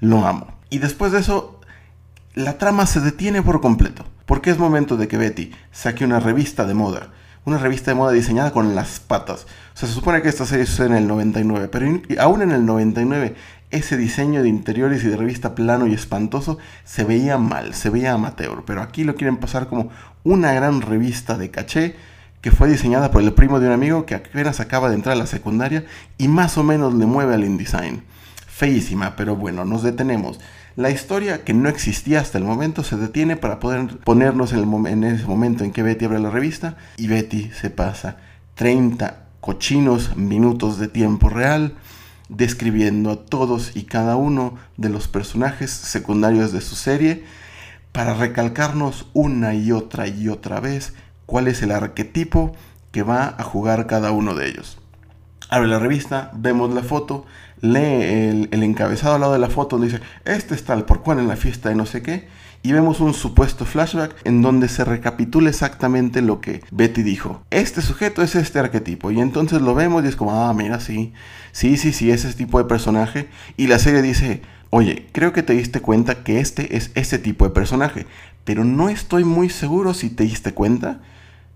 Lo 0.00 0.26
amo. 0.26 0.48
Y 0.68 0.78
después 0.78 1.12
de 1.12 1.20
eso, 1.20 1.60
la 2.34 2.58
trama 2.58 2.86
se 2.86 3.00
detiene 3.00 3.42
por 3.42 3.60
completo. 3.60 4.04
Porque 4.30 4.50
es 4.50 4.58
momento 4.58 4.96
de 4.96 5.08
que 5.08 5.16
Betty 5.16 5.50
saque 5.72 6.04
una 6.04 6.20
revista 6.20 6.64
de 6.64 6.74
moda. 6.74 7.08
Una 7.44 7.58
revista 7.58 7.90
de 7.90 7.96
moda 7.96 8.12
diseñada 8.12 8.52
con 8.52 8.76
las 8.76 9.00
patas. 9.00 9.46
O 9.74 9.76
sea, 9.76 9.88
se 9.88 9.94
supone 9.94 10.22
que 10.22 10.28
esta 10.28 10.46
serie 10.46 10.66
sucede 10.66 10.86
en 10.86 10.94
el 10.94 11.08
99, 11.08 11.66
pero 11.66 12.00
aún 12.20 12.42
en 12.42 12.52
el 12.52 12.64
99 12.64 13.34
ese 13.70 13.96
diseño 13.96 14.42
de 14.42 14.48
interiores 14.48 15.04
y 15.04 15.08
de 15.08 15.16
revista 15.16 15.54
plano 15.54 15.86
y 15.86 15.94
espantoso 15.94 16.58
se 16.84 17.04
veía 17.04 17.38
mal, 17.38 17.74
se 17.74 17.90
veía 17.90 18.12
amateur, 18.12 18.64
pero 18.66 18.82
aquí 18.82 19.04
lo 19.04 19.14
quieren 19.14 19.36
pasar 19.36 19.68
como 19.68 19.90
una 20.24 20.52
gran 20.52 20.82
revista 20.82 21.38
de 21.38 21.50
caché 21.50 21.96
que 22.40 22.50
fue 22.50 22.68
diseñada 22.68 23.10
por 23.10 23.22
el 23.22 23.32
primo 23.32 23.60
de 23.60 23.66
un 23.66 23.72
amigo 23.72 24.06
que 24.06 24.14
apenas 24.14 24.60
acaba 24.60 24.88
de 24.88 24.94
entrar 24.94 25.14
a 25.14 25.18
la 25.18 25.26
secundaria 25.26 25.84
y 26.18 26.28
más 26.28 26.56
o 26.58 26.62
menos 26.62 26.94
le 26.94 27.06
mueve 27.06 27.34
al 27.34 27.44
InDesign. 27.44 28.02
Feísima, 28.46 29.14
pero 29.16 29.36
bueno, 29.36 29.64
nos 29.64 29.82
detenemos. 29.82 30.40
La 30.76 30.90
historia 30.90 31.44
que 31.44 31.52
no 31.52 31.68
existía 31.68 32.20
hasta 32.20 32.38
el 32.38 32.44
momento 32.44 32.82
se 32.82 32.96
detiene 32.96 33.36
para 33.36 33.60
poder 33.60 33.98
ponernos 33.98 34.52
en, 34.52 35.04
el 35.04 35.14
ese 35.14 35.26
momento 35.26 35.64
en 35.64 35.72
que 35.72 35.82
Betty 35.82 36.06
abre 36.06 36.20
la 36.20 36.30
revista 36.30 36.76
y 36.96 37.08
Betty 37.08 37.50
se 37.50 37.70
pasa 37.70 38.16
30 38.54 39.24
cochinos 39.40 40.16
minutos 40.16 40.78
de 40.78 40.88
tiempo 40.88 41.28
real 41.28 41.74
describiendo 42.30 43.10
a 43.10 43.16
todos 43.16 43.76
y 43.76 43.82
cada 43.82 44.16
uno 44.16 44.54
de 44.76 44.88
los 44.88 45.08
personajes 45.08 45.70
secundarios 45.70 46.52
de 46.52 46.60
su 46.60 46.76
serie 46.76 47.24
para 47.92 48.14
recalcarnos 48.14 49.08
una 49.12 49.54
y 49.54 49.72
otra 49.72 50.06
y 50.06 50.28
otra 50.28 50.60
vez 50.60 50.94
cuál 51.26 51.48
es 51.48 51.60
el 51.62 51.72
arquetipo 51.72 52.54
que 52.92 53.02
va 53.02 53.34
a 53.36 53.42
jugar 53.42 53.86
cada 53.86 54.12
uno 54.12 54.34
de 54.34 54.48
ellos. 54.48 54.78
Abre 55.48 55.68
la 55.68 55.80
revista, 55.80 56.30
vemos 56.34 56.72
la 56.72 56.82
foto, 56.82 57.26
lee 57.60 58.48
el, 58.50 58.62
encabezado 58.62 59.16
al 59.16 59.20
lado 59.20 59.32
de 59.32 59.40
la 59.40 59.50
foto 59.50 59.76
donde 59.76 59.92
dice, 59.92 60.04
este 60.24 60.54
es 60.54 60.64
tal 60.64 60.84
por 60.84 61.02
cual 61.02 61.18
en 61.18 61.26
la 61.26 61.36
fiesta 61.36 61.68
de 61.68 61.74
no 61.74 61.86
sé 61.86 62.02
qué, 62.02 62.28
y 62.62 62.72
vemos 62.72 63.00
un 63.00 63.14
supuesto 63.14 63.64
flashback 63.64 64.14
en 64.24 64.42
donde 64.42 64.68
se 64.68 64.84
recapitula 64.84 65.48
exactamente 65.48 66.22
lo 66.22 66.40
que 66.40 66.62
Betty 66.70 67.02
dijo. 67.02 67.42
Este 67.50 67.82
sujeto 67.82 68.22
es 68.22 68.34
este 68.34 68.58
arquetipo, 68.58 69.10
y 69.10 69.20
entonces 69.20 69.62
lo 69.62 69.74
vemos 69.74 70.04
y 70.04 70.08
es 70.08 70.16
como, 70.16 70.32
ah, 70.32 70.52
mira, 70.52 70.80
sí, 70.80 71.12
sí, 71.52 71.76
sí, 71.76 71.92
sí, 71.92 72.10
es 72.10 72.24
ese 72.24 72.36
tipo 72.36 72.58
de 72.58 72.64
personaje, 72.64 73.28
y 73.56 73.66
la 73.66 73.78
serie 73.78 74.02
dice, 74.02 74.42
oye, 74.70 75.08
creo 75.12 75.32
que 75.32 75.42
te 75.42 75.54
diste 75.54 75.80
cuenta 75.80 76.22
que 76.22 76.40
este 76.40 76.76
es 76.76 76.90
ese 76.94 77.18
tipo 77.18 77.44
de 77.44 77.54
personaje, 77.54 78.06
pero 78.44 78.64
no 78.64 78.88
estoy 78.88 79.24
muy 79.24 79.48
seguro 79.48 79.94
si 79.94 80.10
te 80.10 80.24
diste 80.24 80.52
cuenta, 80.52 81.00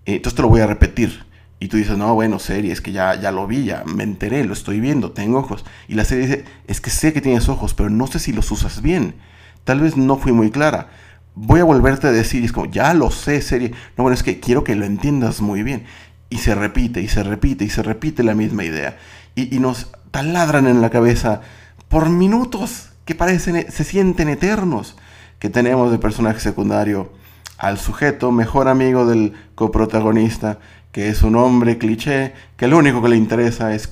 entonces 0.05 0.35
te 0.35 0.41
lo 0.41 0.49
voy 0.49 0.61
a 0.61 0.67
repetir. 0.67 1.25
Y 1.57 1.69
tú 1.69 1.77
dices, 1.77 1.97
no, 1.97 2.13
bueno, 2.13 2.37
serie, 2.37 2.73
es 2.73 2.81
que 2.81 2.91
ya, 2.91 3.19
ya 3.19 3.31
lo 3.31 3.47
vi, 3.47 3.63
ya 3.63 3.83
me 3.85 4.03
enteré, 4.03 4.43
lo 4.43 4.51
estoy 4.51 4.81
viendo, 4.81 5.11
tengo 5.11 5.39
ojos. 5.39 5.63
Y 5.87 5.95
la 5.95 6.03
serie 6.03 6.27
dice, 6.27 6.45
es 6.67 6.81
que 6.81 6.89
sé 6.89 7.13
que 7.13 7.21
tienes 7.21 7.47
ojos, 7.47 7.73
pero 7.73 7.89
no 7.89 8.07
sé 8.07 8.19
si 8.19 8.33
los 8.33 8.51
usas 8.51 8.81
bien. 8.81 9.15
Tal 9.65 9.81
vez 9.81 9.97
no 9.97 10.17
fui 10.17 10.31
muy 10.31 10.51
clara. 10.51 10.87
Voy 11.35 11.59
a 11.59 11.65
volverte 11.65 12.07
a 12.07 12.11
decir, 12.11 12.41
y 12.41 12.45
es 12.45 12.53
como, 12.53 12.71
ya 12.71 12.93
lo 12.93 13.11
sé, 13.11 13.41
serie. 13.41 13.71
No, 13.97 14.03
bueno, 14.03 14.13
es 14.13 14.23
que 14.23 14.39
quiero 14.39 14.63
que 14.63 14.75
lo 14.75 14.85
entiendas 14.85 15.41
muy 15.41 15.63
bien. 15.63 15.83
Y 16.29 16.37
se 16.37 16.55
repite, 16.55 17.01
y 17.01 17.09
se 17.09 17.23
repite, 17.23 17.65
y 17.65 17.69
se 17.69 17.83
repite 17.83 18.23
la 18.23 18.35
misma 18.35 18.63
idea. 18.63 18.97
Y, 19.35 19.53
y 19.53 19.59
nos 19.59 19.91
taladran 20.11 20.67
en 20.67 20.81
la 20.81 20.89
cabeza 20.89 21.41
por 21.89 22.09
minutos 22.09 22.89
que 23.03 23.15
parecen, 23.15 23.71
se 23.71 23.83
sienten 23.83 24.29
eternos, 24.29 24.95
que 25.39 25.49
tenemos 25.49 25.91
de 25.91 25.99
personaje 25.99 26.39
secundario 26.39 27.11
al 27.57 27.77
sujeto, 27.77 28.31
mejor 28.31 28.67
amigo 28.67 29.05
del 29.05 29.33
coprotagonista, 29.55 30.59
que 30.91 31.09
es 31.09 31.23
un 31.23 31.35
hombre 31.35 31.77
cliché, 31.77 32.33
que 32.57 32.67
lo 32.67 32.77
único 32.77 33.01
que 33.01 33.09
le 33.09 33.17
interesa 33.17 33.73
es 33.73 33.87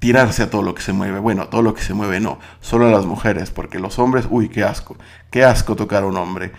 tirarse 0.00 0.42
a 0.42 0.50
todo 0.50 0.62
lo 0.62 0.74
que 0.74 0.82
se 0.82 0.92
mueve. 0.92 1.20
Bueno, 1.20 1.48
todo 1.48 1.62
lo 1.62 1.74
que 1.74 1.82
se 1.82 1.94
mueve 1.94 2.18
no, 2.18 2.40
solo 2.60 2.88
a 2.88 2.90
las 2.90 3.06
mujeres, 3.06 3.50
porque 3.50 3.78
los 3.78 3.98
hombres, 4.00 4.26
uy, 4.28 4.48
qué 4.48 4.64
asco, 4.64 4.96
qué 5.30 5.44
asco 5.44 5.76
tocar 5.76 6.02
a 6.02 6.06
un 6.06 6.16
hombre. 6.16 6.50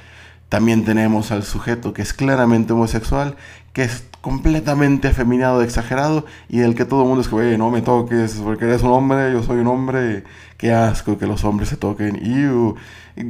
También 0.48 0.86
tenemos 0.86 1.31
al 1.31 1.43
sujeto 1.43 1.93
que 1.93 2.01
es 2.01 2.13
claramente 2.13 2.74
homosexual, 2.74 3.36
que 3.74 3.83
es 3.83 4.05
completamente 4.21 5.07
afeminado, 5.07 5.63
exagerado, 5.63 6.25
y 6.50 6.60
del 6.60 6.75
que 6.75 6.86
todo 6.86 7.01
el 7.01 7.07
mundo 7.07 7.21
es 7.21 7.29
que, 7.29 7.36
"Oye, 7.36 7.57
no 7.57 7.71
me 7.71 7.81
toques, 7.81 8.33
porque 8.43 8.65
eres 8.65 8.83
un 8.83 8.91
hombre, 8.91 9.31
yo 9.31 9.41
soy 9.43 9.60
un 9.60 9.67
hombre, 9.67 10.24
qué 10.57 10.74
asco 10.74 11.17
que 11.17 11.25
los 11.25 11.43
hombres 11.43 11.69
se 11.69 11.77
toquen, 11.77 12.17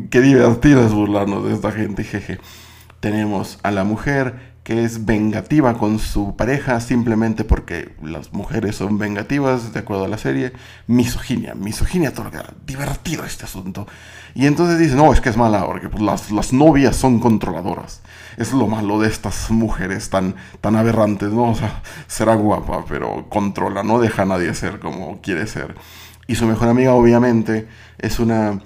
qué 0.10 0.22
divertido 0.22 0.86
es 0.86 0.92
burlarnos 0.92 1.46
de 1.46 1.54
esta 1.54 1.72
gente, 1.72 2.04
jeje. 2.04 2.40
Tenemos 3.00 3.60
a 3.64 3.72
la 3.72 3.84
mujer 3.84 4.51
que 4.64 4.84
es 4.84 5.06
vengativa 5.06 5.78
con 5.78 5.98
su 5.98 6.36
pareja 6.36 6.80
simplemente 6.82 7.44
porque 7.44 7.96
las 8.04 8.32
mujeres 8.32 8.76
son 8.76 9.00
vengativas, 9.00 9.74
de 9.74 9.80
acuerdo 9.80 10.06
a 10.06 10.08
la 10.08 10.20
serie. 10.20 10.54
Misoginia, 10.86 11.56
misoginia, 11.56 12.14
todo 12.14 12.26
lo 12.26 12.32
que 12.32 12.38
da. 12.38 12.54
divertido 12.66 13.26
este 13.26 13.46
asunto. 13.46 13.88
Y 14.36 14.46
entonces 14.46 14.78
dice, 14.78 14.96
no, 14.96 15.12
es 15.14 15.20
que 15.20 15.30
es 15.30 15.38
mala 15.38 15.66
porque 15.66 15.90
pues, 15.90 16.04
las, 16.04 16.32
las 16.32 16.54
novias 16.54 16.96
son 16.96 17.20
controladoras. 17.20 18.02
Es 18.38 18.54
lo 18.54 18.68
malo 18.68 19.00
de 19.00 19.08
estas 19.08 19.50
mujeres 19.50 20.10
tan, 20.10 20.36
tan 20.62 20.76
aberrantes, 20.76 21.32
¿no? 21.32 21.50
O 21.50 21.56
sea, 21.56 21.82
será 22.08 22.36
guapa, 22.36 22.86
pero 22.88 23.28
controla, 23.30 23.84
no 23.84 24.00
deja 24.00 24.22
a 24.22 24.26
nadie 24.26 24.54
ser 24.54 24.80
como 24.80 25.22
quiere 25.22 25.48
ser. 25.48 25.76
Y 26.28 26.36
su 26.36 26.46
mejor 26.46 26.70
amiga, 26.70 26.94
obviamente, 26.94 27.68
es 27.98 28.20
una 28.20 28.62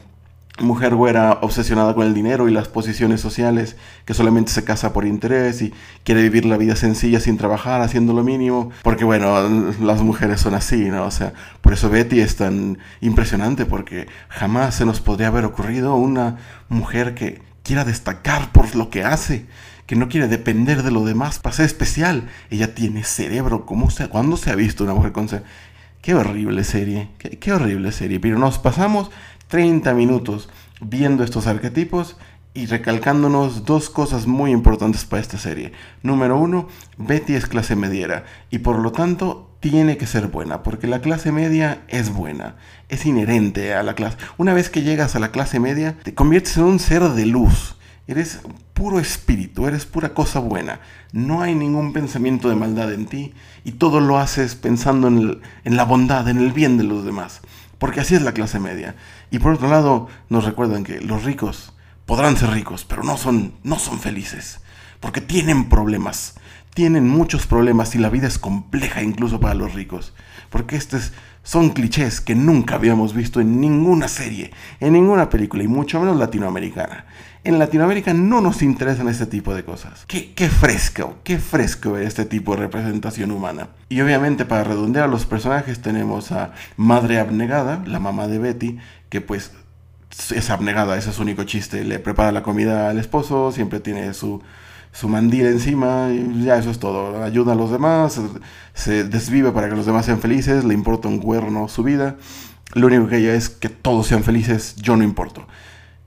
mujer 0.59 0.95
güera 0.95 1.39
obsesionada 1.41 1.93
con 1.93 2.07
el 2.07 2.13
dinero 2.13 2.47
y 2.47 2.51
las 2.51 2.67
posiciones 2.69 3.19
sociales, 3.19 3.75
que 4.05 4.13
solamente 4.13 4.51
se 4.51 4.63
casa 4.63 4.93
por 4.93 5.05
interés 5.05 5.61
y 5.61 5.73
quiere 6.03 6.21
vivir 6.21 6.45
la 6.45 6.57
vida 6.57 6.75
sencilla 6.75 7.19
sin 7.19 7.37
trabajar, 7.37 7.81
haciendo 7.81 8.13
lo 8.13 8.23
mínimo, 8.23 8.71
porque 8.81 9.03
bueno, 9.03 9.49
las 9.81 10.01
mujeres 10.01 10.39
son 10.39 10.53
así, 10.53 10.85
¿no? 10.85 11.05
O 11.05 11.11
sea, 11.11 11.33
por 11.61 11.73
eso 11.73 11.89
Betty 11.89 12.21
es 12.21 12.37
tan 12.37 12.77
impresionante, 13.01 13.65
porque 13.65 14.07
jamás 14.29 14.75
se 14.75 14.85
nos 14.85 15.01
podría 15.01 15.27
haber 15.27 15.43
ocurrido 15.43 15.95
una 15.95 16.37
mujer 16.69 17.15
que 17.15 17.41
quiera 17.63 17.83
destacar 17.83 18.51
por 18.51 18.75
lo 18.75 18.89
que 18.89 19.03
hace, 19.03 19.47
que 19.87 19.95
no 19.95 20.07
quiere 20.07 20.27
depender 20.27 20.83
de 20.83 20.91
lo 20.91 21.03
demás 21.03 21.39
para 21.39 21.55
ser 21.55 21.65
especial. 21.65 22.29
Ella 22.49 22.73
tiene 22.73 23.03
cerebro, 23.03 23.65
¿cómo 23.65 23.89
se, 23.89 24.07
¿cuándo 24.07 24.37
se 24.37 24.51
ha 24.51 24.55
visto 24.55 24.83
una 24.85 24.93
mujer 24.93 25.11
con 25.11 25.27
cerebro? 25.27 25.49
Qué 26.01 26.13
horrible 26.13 26.63
serie, 26.63 27.09
qué, 27.17 27.39
qué 27.39 27.51
horrible 27.51 27.91
serie, 27.91 28.19
pero 28.19 28.37
nos 28.37 28.59
pasamos 28.59 29.09
30 29.47 29.93
minutos 29.93 30.49
viendo 30.81 31.23
estos 31.23 31.47
arquetipos 31.47 32.17
y 32.53 32.67
recalcándonos 32.67 33.65
dos 33.65 33.89
cosas 33.89 34.27
muy 34.27 34.51
importantes 34.51 35.03
para 35.05 35.21
esta 35.21 35.37
serie. 35.37 35.73
Número 36.03 36.37
uno, 36.37 36.67
Betty 36.97 37.33
es 37.35 37.47
clase 37.47 37.75
mediera 37.75 38.23
y 38.49 38.59
por 38.59 38.79
lo 38.79 38.91
tanto 38.91 39.49
tiene 39.59 39.97
que 39.97 40.07
ser 40.07 40.27
buena, 40.27 40.63
porque 40.63 40.87
la 40.87 41.01
clase 41.01 41.31
media 41.31 41.83
es 41.87 42.13
buena, 42.13 42.55
es 42.87 43.05
inherente 43.05 43.73
a 43.73 43.83
la 43.83 43.93
clase. 43.95 44.17
Una 44.37 44.53
vez 44.53 44.69
que 44.69 44.83
llegas 44.83 45.15
a 45.15 45.19
la 45.19 45.31
clase 45.31 45.59
media, 45.59 45.97
te 46.03 46.13
conviertes 46.13 46.55
en 46.57 46.63
un 46.63 46.79
ser 46.79 47.01
de 47.03 47.25
luz. 47.25 47.75
Eres 48.07 48.39
puro 48.75 48.99
espíritu, 48.99 49.65
eres 49.67 49.85
pura 49.87 50.13
cosa 50.13 50.39
buena. 50.39 50.79
No 51.11 51.41
hay 51.41 51.55
ningún 51.55 51.91
pensamiento 51.91 52.49
de 52.49 52.55
maldad 52.55 52.93
en 52.93 53.07
ti 53.07 53.33
y 53.63 53.71
todo 53.73 53.99
lo 53.99 54.19
haces 54.19 54.53
pensando 54.53 55.07
en, 55.07 55.17
el- 55.17 55.41
en 55.63 55.75
la 55.75 55.83
bondad, 55.85 56.29
en 56.29 56.37
el 56.37 56.51
bien 56.53 56.77
de 56.77 56.83
los 56.83 57.03
demás. 57.03 57.41
Porque 57.77 57.99
así 57.99 58.15
es 58.15 58.21
la 58.21 58.33
clase 58.33 58.59
media. 58.59 58.95
Y 59.31 59.39
por 59.39 59.53
otro 59.53 59.67
lado, 59.67 60.07
nos 60.29 60.45
recuerdan 60.45 60.83
que 60.83 61.01
los 61.01 61.23
ricos 61.23 61.73
podrán 62.05 62.37
ser 62.37 62.51
ricos, 62.51 62.85
pero 62.85 63.03
no 63.03 63.17
son, 63.17 63.55
no 63.63 63.79
son 63.79 63.99
felices. 63.99 64.59
Porque 64.99 65.21
tienen 65.21 65.69
problemas. 65.69 66.35
Tienen 66.73 67.07
muchos 67.07 67.47
problemas 67.47 67.95
y 67.95 67.99
la 67.99 68.09
vida 68.09 68.27
es 68.27 68.37
compleja 68.37 69.01
incluso 69.01 69.39
para 69.39 69.53
los 69.53 69.73
ricos. 69.73 70.13
Porque 70.49 70.75
estos 70.75 71.13
son 71.43 71.69
clichés 71.69 72.21
que 72.21 72.35
nunca 72.35 72.75
habíamos 72.75 73.13
visto 73.13 73.39
en 73.39 73.61
ninguna 73.61 74.07
serie, 74.07 74.51
en 74.79 74.93
ninguna 74.93 75.29
película, 75.29 75.63
y 75.63 75.67
mucho 75.67 75.99
menos 75.99 76.17
latinoamericana. 76.17 77.05
En 77.45 77.59
Latinoamérica 77.59 78.11
no 78.11 78.41
nos 78.41 78.63
interesan 78.63 79.07
este 79.07 79.27
tipo 79.27 79.53
de 79.53 79.63
cosas. 79.63 80.03
Qué, 80.07 80.49
fresco, 80.49 81.19
qué 81.23 81.37
fresco 81.37 81.91
ver 81.91 82.01
este 82.01 82.25
tipo 82.25 82.55
de 82.55 82.61
representación 82.61 83.29
humana. 83.29 83.69
Y 83.87 84.01
obviamente 84.01 84.45
para 84.45 84.63
redondear 84.63 85.05
a 85.05 85.07
los 85.07 85.27
personajes 85.27 85.79
tenemos 85.79 86.31
a 86.31 86.53
Madre 86.75 87.19
Abnegada, 87.19 87.83
la 87.85 87.99
mamá 87.99 88.27
de 88.27 88.39
Betty, 88.39 88.79
que 89.09 89.21
pues 89.21 89.51
es 90.33 90.49
abnegada, 90.49 90.97
ese 90.97 91.11
es 91.11 91.17
su 91.17 91.21
único 91.21 91.43
chiste. 91.43 91.83
Le 91.83 91.99
prepara 91.99 92.31
la 92.31 92.41
comida 92.41 92.89
al 92.89 92.97
esposo, 92.97 93.51
siempre 93.51 93.79
tiene 93.79 94.15
su, 94.15 94.41
su 94.91 95.07
mandil 95.07 95.45
encima 95.45 96.09
y 96.11 96.45
ya 96.45 96.57
eso 96.57 96.71
es 96.71 96.79
todo. 96.79 97.23
Ayuda 97.23 97.53
a 97.53 97.55
los 97.55 97.69
demás, 97.69 98.19
se 98.73 99.03
desvive 99.03 99.51
para 99.51 99.69
que 99.69 99.75
los 99.75 99.85
demás 99.85 100.07
sean 100.07 100.19
felices, 100.19 100.63
le 100.63 100.73
importa 100.73 101.07
un 101.07 101.19
cuerno 101.19 101.67
su 101.67 101.83
vida. 101.83 102.15
Lo 102.73 102.87
único 102.87 103.07
que 103.07 103.17
ella 103.17 103.35
es 103.35 103.49
que 103.49 103.69
todos 103.69 104.07
sean 104.07 104.23
felices, 104.23 104.77
yo 104.77 104.97
no 104.97 105.03
importo. 105.03 105.47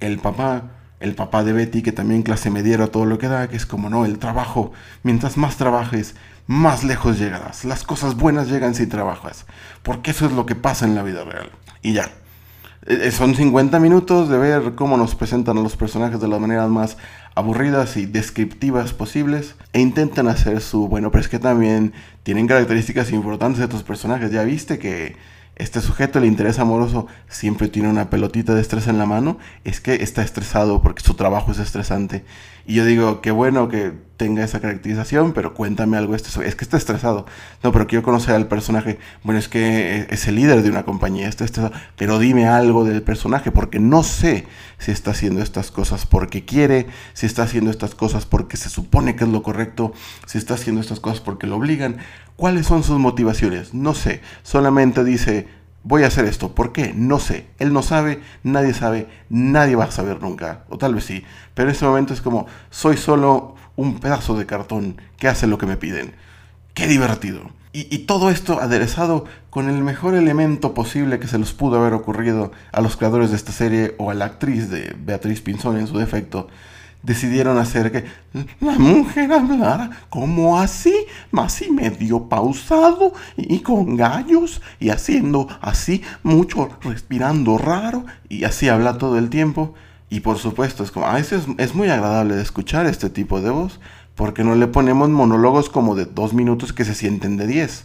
El 0.00 0.18
papá, 0.18 0.77
el 1.00 1.14
papá 1.14 1.45
de 1.45 1.52
Betty, 1.52 1.83
que 1.83 1.93
también 1.93 2.23
clase 2.23 2.50
mediera 2.50 2.88
todo 2.88 3.05
lo 3.07 3.19
que 3.19 3.28
da, 3.28 3.49
que 3.49 3.57
es 3.57 3.67
como 3.67 3.88
no, 3.88 4.05
el 4.05 4.19
trabajo, 4.19 4.73
mientras 5.02 5.37
más 5.37 5.57
trabajes, 5.57 6.14
más 6.47 6.83
lejos 6.85 7.19
llegarás. 7.19 7.64
Las 7.64 7.85
cosas 7.85 8.17
buenas 8.17 8.49
llegan 8.49 8.75
si 8.75 8.87
trabajas, 8.87 9.47
porque 9.83 10.11
eso 10.11 10.26
es 10.26 10.33
lo 10.33 10.47
que 10.47 10.55
pasa 10.55 10.87
en 10.87 10.95
la 10.95 11.02
vida 11.02 11.25
real. 11.25 11.50
Y 11.83 11.93
ya. 11.93 12.11
Eh, 12.87 13.11
Son 13.11 13.35
50 13.35 13.78
minutos 13.81 14.28
de 14.28 14.38
ver 14.38 14.75
cómo 14.75 14.97
nos 14.97 15.14
presentan 15.14 15.59
a 15.59 15.62
los 15.62 15.76
personajes 15.76 16.21
de 16.21 16.28
las 16.28 16.40
maneras 16.40 16.69
más 16.71 16.97
aburridas 17.35 17.97
y 17.97 18.07
descriptivas 18.07 18.93
posibles 18.93 19.55
e 19.73 19.81
intentan 19.81 20.26
hacer 20.26 20.61
su 20.61 20.88
bueno, 20.88 21.11
pero 21.11 21.23
es 21.23 21.28
que 21.28 21.38
también 21.38 21.93
tienen 22.25 22.47
características 22.47 23.12
importantes 23.12 23.59
de 23.59 23.64
estos 23.64 23.83
personajes. 23.83 24.33
Ya 24.33 24.43
viste 24.43 24.78
que 24.78 25.17
este 25.58 25.80
sujeto, 25.80 26.18
el 26.18 26.24
interés 26.24 26.58
amoroso, 26.58 27.06
siempre 27.28 27.68
tiene 27.68 27.88
una 27.88 28.10
pelotita 28.10 28.54
de 28.54 28.60
estrés 28.60 28.86
en 28.86 28.98
la 28.98 29.06
mano. 29.06 29.38
Es 29.64 29.80
que 29.80 30.02
está 30.02 30.22
estresado 30.22 30.82
porque 30.82 31.02
su 31.02 31.14
trabajo 31.14 31.52
es 31.52 31.58
estresante. 31.58 32.24
Y 32.68 32.75
yo 32.75 32.84
digo, 32.84 33.22
qué 33.22 33.30
bueno 33.30 33.68
que 33.68 33.94
tenga 34.18 34.44
esa 34.44 34.60
caracterización, 34.60 35.32
pero 35.32 35.54
cuéntame 35.54 35.96
algo. 35.96 36.14
Esto, 36.14 36.42
es 36.42 36.54
que 36.54 36.64
está 36.64 36.76
estresado. 36.76 37.25
No, 37.62 37.72
pero 37.72 37.87
quiero 37.87 38.02
conocer 38.02 38.34
al 38.34 38.46
personaje. 38.46 38.98
Bueno, 39.25 39.38
es 39.38 39.48
que 39.48 40.06
es 40.10 40.28
el 40.28 40.34
líder 40.34 40.62
de 40.62 40.68
una 40.68 40.84
compañía, 40.84 41.28
está 41.28 41.46
estresado. 41.46 41.75
Pero 41.96 42.18
dime 42.18 42.46
algo 42.46 42.84
del 42.84 43.02
personaje, 43.02 43.50
porque 43.50 43.78
no 43.78 44.02
sé 44.02 44.46
si 44.76 44.90
está 44.90 45.12
haciendo 45.12 45.40
estas 45.40 45.70
cosas 45.70 46.04
porque 46.04 46.44
quiere, 46.44 46.88
si 47.14 47.25
está 47.25 47.44
haciendo 47.44 47.70
estas 47.70 47.94
cosas 47.94 48.26
porque 48.26 48.58
se 48.58 48.68
supone 48.68 49.16
que 49.16 49.25
es 49.25 49.30
lo 49.30 49.42
correcto, 49.42 49.94
si 50.26 50.37
está 50.37 50.52
haciendo 50.52 50.82
estas 50.82 51.00
cosas 51.00 51.22
porque 51.22 51.46
lo 51.46 51.56
obligan. 51.56 51.96
¿Cuáles 52.37 52.66
son 52.66 52.82
sus 52.82 52.98
motivaciones? 52.98 53.72
No 53.72 53.94
sé. 53.94 54.20
Solamente 54.42 55.04
dice, 55.04 55.48
voy 55.88 56.04
a 56.04 56.09
hacer 56.09 56.26
esto. 56.26 56.54
¿Por 56.54 56.73
qué? 56.73 56.92
No 56.95 57.18
sé. 57.18 57.47
Él 57.59 57.73
no 57.73 57.83
sabe, 57.83 58.21
nadie 58.42 58.75
sabe, 58.75 59.09
nadie 59.30 59.75
va 59.75 59.85
a 59.85 59.90
saber 59.90 60.21
nunca. 60.21 60.64
O 60.68 60.76
tal 60.76 60.95
vez 60.95 61.04
sí. 61.04 61.25
Pero 61.54 61.71
en 61.71 61.75
ese 61.75 61.87
momento 61.87 62.12
es 62.12 62.21
como, 62.21 62.47
soy 62.71 62.99
solo 62.99 63.57
un 63.75 63.99
pedazo 63.99 64.37
de 64.37 64.45
cartón 64.45 65.00
que 65.16 65.28
hace 65.28 65.47
lo 65.47 65.57
que 65.57 65.64
me 65.64 65.78
piden. 65.78 66.12
¡Qué 66.75 66.87
divertido! 66.87 67.40
Y, 67.73 67.95
y, 67.95 68.00
todo 68.00 68.30
esto 68.30 68.61
aderezado 68.61 69.25
con 69.50 69.68
el 69.68 69.83
mejor 69.83 70.14
elemento 70.14 70.75
posible 70.75 71.18
que 71.18 71.28
se 71.28 71.38
les 71.38 71.52
pudo 71.52 71.78
haber 71.78 71.92
ocurrido 71.92 72.50
a 72.73 72.80
los 72.80 72.97
creadores 72.97 73.30
de 73.30 73.37
esta 73.37 73.52
serie 73.52 73.95
o 73.99 74.11
a 74.11 74.14
la 74.14 74.25
actriz 74.25 74.71
de 74.71 74.95
Beatriz 74.99 75.42
Pinzón 75.42 75.76
en 75.76 75.87
su 75.87 75.99
defecto 75.99 76.49
decidieron 77.02 77.59
hacer 77.59 77.93
que 77.93 78.05
la 78.61 78.78
mujer 78.78 79.33
hablara 79.33 79.90
como 80.11 80.59
así, 80.59 80.95
más 81.31 81.62
y 81.62 81.71
medio 81.71 82.28
pausado 82.28 83.12
y 83.37 83.61
con 83.61 83.97
gallos 83.97 84.61
y 84.81 84.90
haciendo 84.90 85.49
así 85.61 86.02
mucho, 86.23 86.69
respirando 86.83 87.59
raro 87.59 88.05
y 88.28 88.45
así 88.45 88.69
habla 88.69 88.99
todo 88.99 89.19
el 89.19 89.31
tiempo. 89.31 89.75
Y 90.11 90.21
por 90.21 90.38
supuesto, 90.38 90.83
es 90.83 90.90
como, 90.90 91.07
a 91.07 91.14
veces 91.14 91.47
es 91.59 91.75
muy 91.75 91.88
agradable 91.88 92.35
de 92.35 92.43
escuchar 92.43 92.87
este 92.87 93.11
tipo 93.11 93.40
de 93.40 93.50
voz, 93.50 93.78
porque 94.14 94.43
no 94.43 94.55
le 94.55 94.67
ponemos 94.67 95.11
monólogos 95.11 95.69
como 95.69 95.95
de 95.95 96.07
dos 96.07 96.33
minutos 96.33 96.73
que 96.73 96.85
se 96.85 96.95
sienten 96.95 97.37
de 97.37 97.47
diez. 97.47 97.85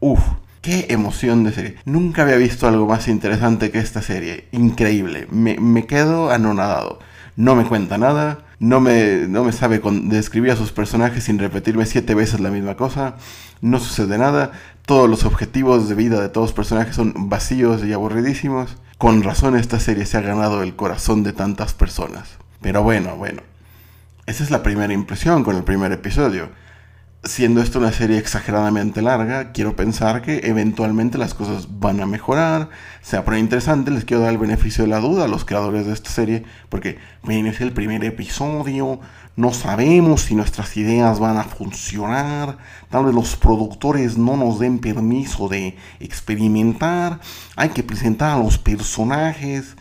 Uf, 0.00 0.20
qué 0.62 0.86
emoción 0.88 1.44
de 1.44 1.52
serie. 1.52 1.76
Nunca 1.84 2.22
había 2.22 2.36
visto 2.36 2.66
algo 2.66 2.86
más 2.86 3.06
interesante 3.06 3.70
que 3.70 3.78
esta 3.78 4.00
serie. 4.00 4.48
Increíble, 4.52 5.26
me, 5.30 5.58
me 5.58 5.86
quedo 5.86 6.30
anonadado. 6.30 7.00
No 7.38 7.54
me 7.54 7.64
cuenta 7.64 7.98
nada, 7.98 8.38
no 8.58 8.80
me, 8.80 9.28
no 9.28 9.44
me 9.44 9.52
sabe 9.52 9.80
con, 9.80 10.08
describir 10.08 10.50
a 10.50 10.56
sus 10.56 10.72
personajes 10.72 11.22
sin 11.22 11.38
repetirme 11.38 11.86
siete 11.86 12.16
veces 12.16 12.40
la 12.40 12.50
misma 12.50 12.76
cosa, 12.76 13.14
no 13.60 13.78
sucede 13.78 14.18
nada, 14.18 14.50
todos 14.86 15.08
los 15.08 15.24
objetivos 15.24 15.88
de 15.88 15.94
vida 15.94 16.20
de 16.20 16.30
todos 16.30 16.48
los 16.48 16.52
personajes 16.52 16.96
son 16.96 17.28
vacíos 17.28 17.84
y 17.84 17.92
aburridísimos. 17.92 18.76
Con 18.98 19.22
razón 19.22 19.54
esta 19.54 19.78
serie 19.78 20.04
se 20.04 20.16
ha 20.16 20.22
ganado 20.22 20.64
el 20.64 20.74
corazón 20.74 21.22
de 21.22 21.32
tantas 21.32 21.74
personas. 21.74 22.38
Pero 22.60 22.82
bueno, 22.82 23.14
bueno. 23.14 23.42
Esa 24.26 24.42
es 24.42 24.50
la 24.50 24.64
primera 24.64 24.92
impresión 24.92 25.44
con 25.44 25.54
el 25.54 25.62
primer 25.62 25.92
episodio. 25.92 26.48
Siendo 27.28 27.60
esto 27.60 27.78
una 27.78 27.92
serie 27.92 28.16
exageradamente 28.16 29.02
larga, 29.02 29.52
quiero 29.52 29.76
pensar 29.76 30.22
que 30.22 30.40
eventualmente 30.44 31.18
las 31.18 31.34
cosas 31.34 31.68
van 31.78 32.00
a 32.00 32.06
mejorar, 32.06 32.70
se 33.02 33.16
va 33.16 33.20
a 33.20 33.24
poner 33.26 33.40
interesante, 33.40 33.90
les 33.90 34.06
quiero 34.06 34.22
dar 34.22 34.32
el 34.32 34.38
beneficio 34.38 34.84
de 34.84 34.88
la 34.88 34.98
duda 34.98 35.26
a 35.26 35.28
los 35.28 35.44
creadores 35.44 35.84
de 35.84 35.92
esta 35.92 36.08
serie, 36.08 36.44
porque 36.70 36.96
ven, 37.22 37.46
es 37.46 37.60
el 37.60 37.74
primer 37.74 38.02
episodio, 38.02 38.98
no 39.36 39.52
sabemos 39.52 40.22
si 40.22 40.34
nuestras 40.36 40.74
ideas 40.78 41.18
van 41.18 41.36
a 41.36 41.44
funcionar, 41.44 42.56
tal 42.88 43.04
vez 43.04 43.14
los 43.14 43.36
productores 43.36 44.16
no 44.16 44.38
nos 44.38 44.58
den 44.58 44.78
permiso 44.78 45.48
de 45.48 45.76
experimentar, 46.00 47.20
hay 47.56 47.68
que 47.68 47.82
presentar 47.82 48.38
a 48.38 48.42
los 48.42 48.56
personajes, 48.56 49.76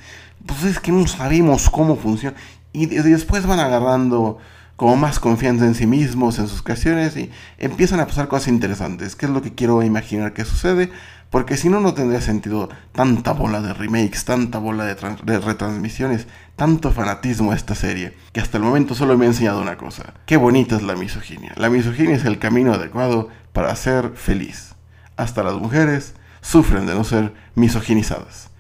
pues 0.46 0.66
es 0.66 0.82
que 0.82 0.92
no 0.92 1.08
sabemos 1.08 1.70
cómo 1.70 1.96
funciona, 1.96 2.36
y 2.74 2.88
después 2.88 3.48
van 3.48 3.62
agarrando 3.62 4.38
como 4.78 4.96
más 4.96 5.20
confianza 5.20 5.66
en 5.66 5.76
sí 5.76 5.88
mismos, 5.88 6.40
en 6.40 6.48
sus 6.48 6.62
creaciones 6.62 7.18
y 7.18 7.30
empiezan 7.58 8.00
a 8.00 8.08
pasar 8.08 8.30
cosas 8.30 8.48
interesantes, 8.48 9.16
que 9.16 9.26
es 9.26 9.32
lo 9.32 9.42
que 9.42 9.54
quiero 9.54 9.84
imaginar 9.84 10.34
que 10.34 10.46
sucede, 10.46 10.92
porque 11.32 11.58
si 11.58 11.68
no, 11.68 11.82
no 11.82 11.94
tendría 11.94 12.22
sentido 12.22 12.70
tanta 12.94 13.34
bola 13.34 13.60
de 13.62 13.74
remakes, 13.74 14.24
tanta 14.24 14.60
bola 14.60 14.86
de, 14.86 14.96
de 15.24 15.40
retransmisiones, 15.40 16.28
tanto 16.56 16.92
fanatismo 16.92 17.52
a 17.52 17.56
esta 17.56 17.76
serie, 17.76 18.16
que 18.32 18.40
hasta 18.40 18.58
el 18.58 18.64
momento 18.64 18.96
solo 18.96 19.18
me 19.18 19.26
ha 19.26 19.30
enseñado 19.30 19.62
una 19.62 19.78
cosa, 19.78 20.14
qué 20.28 20.38
bonita 20.38 20.78
es 20.78 20.84
la 20.84 20.96
misoginia. 20.96 21.54
La 21.58 21.70
misoginia 21.70 22.16
es 22.16 22.26
el 22.26 22.40
camino 22.40 22.74
adecuado 22.74 23.30
para 23.54 23.76
ser 23.76 24.12
feliz. 24.16 24.76
Hasta 25.18 25.42
las 25.42 25.56
mujeres 25.56 26.14
sufren 26.42 26.86
de 26.86 26.94
no 26.94 27.04
ser 27.04 27.34
misoginizadas. 27.56 28.52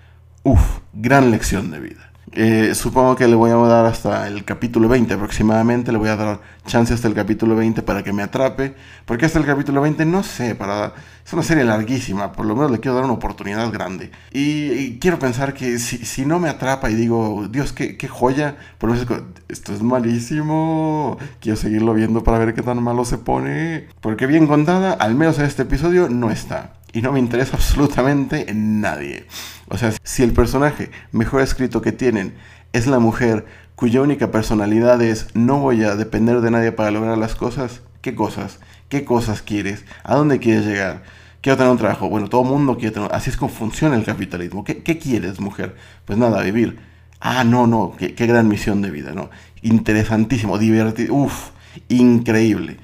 Uf, 0.43 0.79
gran 0.93 1.29
lección 1.29 1.69
de 1.69 1.79
vida. 1.79 2.06
Eh, 2.39 2.75
supongo 2.75 3.15
que 3.15 3.27
le 3.27 3.33
voy 3.33 3.49
a 3.49 3.55
dar 3.55 3.87
hasta 3.87 4.27
el 4.27 4.45
capítulo 4.45 4.87
20 4.87 5.11
aproximadamente, 5.15 5.91
le 5.91 5.97
voy 5.97 6.09
a 6.09 6.15
dar 6.15 6.39
chance 6.67 6.93
hasta 6.93 7.07
el 7.07 7.15
capítulo 7.15 7.55
20 7.55 7.81
para 7.81 8.03
que 8.03 8.13
me 8.13 8.21
atrape, 8.21 8.75
porque 9.05 9.25
hasta 9.25 9.39
el 9.39 9.45
capítulo 9.47 9.81
20 9.81 10.05
no 10.05 10.21
sé, 10.21 10.53
para 10.53 10.93
es 11.25 11.33
una 11.33 11.41
serie 11.41 11.63
larguísima, 11.63 12.33
por 12.33 12.45
lo 12.45 12.55
menos 12.55 12.69
le 12.69 12.79
quiero 12.79 12.93
dar 12.93 13.05
una 13.05 13.13
oportunidad 13.13 13.71
grande. 13.71 14.11
Y, 14.31 14.71
y 14.71 14.99
quiero 14.99 15.17
pensar 15.17 15.55
que 15.55 15.79
si, 15.79 15.97
si, 16.05 16.27
no 16.27 16.37
me 16.37 16.47
atrapa 16.47 16.91
y 16.91 16.93
digo, 16.93 17.47
Dios, 17.49 17.73
qué, 17.73 17.97
qué 17.97 18.07
joya, 18.07 18.55
por 18.77 18.91
lo 18.91 18.95
menos 18.95 19.23
esto 19.49 19.73
es 19.73 19.81
malísimo, 19.81 21.17
quiero 21.39 21.57
seguirlo 21.57 21.95
viendo 21.95 22.23
para 22.23 22.37
ver 22.37 22.53
qué 22.53 22.61
tan 22.61 22.83
malo 22.83 23.03
se 23.03 23.17
pone, 23.17 23.87
porque 23.99 24.27
bien 24.27 24.45
contada, 24.45 24.93
al 24.93 25.15
menos 25.15 25.39
en 25.39 25.45
este 25.45 25.63
episodio 25.63 26.07
no 26.07 26.29
está. 26.29 26.73
Y 26.93 27.01
no 27.01 27.11
me 27.11 27.19
interesa 27.19 27.55
absolutamente 27.57 28.51
en 28.51 28.79
nadie. 28.79 29.25
O 29.69 29.77
sea, 29.77 29.93
si 30.03 30.23
el 30.23 30.33
personaje 30.33 30.91
mejor 31.11 31.41
escrito 31.41 31.81
que 31.81 31.91
tienen 31.91 32.33
es 32.73 32.87
la 32.87 32.99
mujer 32.99 33.45
cuya 33.75 34.01
única 34.01 34.31
personalidad 34.31 35.01
es 35.01 35.27
no 35.33 35.59
voy 35.59 35.83
a 35.83 35.95
depender 35.95 36.41
de 36.41 36.51
nadie 36.51 36.71
para 36.71 36.91
lograr 36.91 37.17
las 37.17 37.35
cosas, 37.35 37.81
¿qué 38.01 38.15
cosas? 38.15 38.59
¿Qué 38.89 39.03
cosas 39.03 39.41
quieres? 39.41 39.85
¿A 40.03 40.15
dónde 40.15 40.39
quieres 40.39 40.65
llegar? 40.65 41.03
Quiero 41.41 41.57
tener 41.57 41.71
un 41.71 41.77
trabajo. 41.77 42.09
Bueno, 42.09 42.29
todo 42.29 42.43
mundo 42.43 42.77
quiere 42.77 42.93
tener... 42.93 43.13
Así 43.13 43.29
es 43.29 43.37
como 43.37 43.51
funciona 43.51 43.95
el 43.95 44.03
capitalismo. 44.03 44.63
¿Qué, 44.63 44.97
quieres, 44.97 45.39
mujer? 45.39 45.75
Pues 46.05 46.17
nada, 46.17 46.41
vivir. 46.41 46.79
Ah, 47.19 47.43
no, 47.43 47.67
no, 47.67 47.93
qué, 47.97 48.15
qué 48.15 48.25
gran 48.25 48.47
misión 48.47 48.81
de 48.81 48.91
vida, 48.91 49.13
¿no? 49.13 49.29
Interesantísimo, 49.61 50.57
divertido, 50.57 51.13
uff, 51.13 51.49
increíble. 51.89 52.77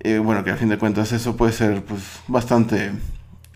Eh, 0.00 0.18
bueno, 0.18 0.44
que 0.44 0.50
a 0.50 0.56
fin 0.56 0.68
de 0.68 0.78
cuentas 0.78 1.12
eso 1.12 1.36
puede 1.36 1.52
ser 1.52 1.84
pues 1.84 2.02
bastante 2.26 2.92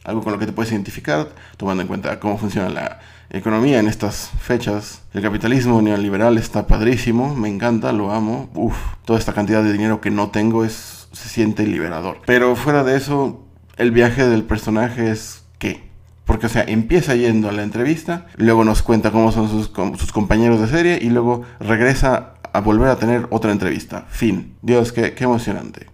algo 0.07 0.23
con 0.23 0.33
lo 0.33 0.39
que 0.39 0.47
te 0.47 0.53
puedes 0.53 0.73
identificar, 0.73 1.29
tomando 1.57 1.83
en 1.83 1.89
cuenta 1.89 2.19
cómo 2.21 2.39
funciona 2.39 2.69
la 2.71 3.01
economía 3.31 3.81
en 3.81 3.89
estas 3.89 4.31
fechas. 4.41 5.03
El 5.13 5.23
capitalismo 5.23 5.83
neoliberal 5.83 6.39
está 6.39 6.67
padrísimo, 6.67 7.35
me 7.35 7.49
encanta, 7.49 7.93
lo 7.93 8.13
amo. 8.13 8.49
Uf, 8.55 8.77
toda 9.05 9.19
esta 9.19 9.33
cantidad 9.33 9.63
de 9.65 9.73
dinero 9.73 10.01
que 10.01 10.11
no 10.11 10.31
tengo 10.31 10.65
es, 10.65 11.09
se 11.13 11.29
siente 11.29 11.67
liberador. 11.67 12.19
Pero 12.25 12.55
fuera 12.55 12.85
de 12.85 12.97
eso, 12.97 13.45
el 13.77 13.91
viaje 13.91 14.27
del 14.27 14.45
personaje 14.45 15.11
es 15.11 15.45
qué. 15.59 15.91
Porque, 16.25 16.47
o 16.47 16.49
sea, 16.49 16.63
empieza 16.63 17.17
yendo 17.17 17.49
a 17.49 17.53
la 17.53 17.65
entrevista, 17.65 18.27
luego 18.37 18.65
nos 18.65 18.83
cuenta 18.83 19.11
cómo 19.11 19.33
son 19.33 19.49
sus, 19.49 20.13
compañeros 20.13 20.61
de 20.61 20.69
serie 20.69 20.99
y 21.03 21.11
luego 21.11 21.43
regresa 21.59 22.35
a 22.53 22.61
volver 22.61 22.89
a 22.89 22.97
tener 22.97 23.27
otra 23.31 23.51
entrevista. 23.51 24.07
Fin. 24.09 24.57
Dios, 24.63 24.93
qué 24.93 25.15
emocionante. 25.19 25.87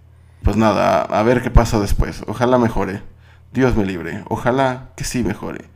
Pues 0.43 0.57
nada, 0.57 1.03
a 1.03 1.23
ver 1.23 1.43
qué 1.43 1.51
pasa 1.51 1.81
después. 1.81 2.23
Ojalá 2.27 2.59
mejore. 2.59 3.03
Dios 3.53 3.77
me 3.77 3.85
libre. 3.85 4.25
Ojalá 4.29 4.91
que 4.97 5.05
sí 5.05 5.23
mejore. 5.23 5.67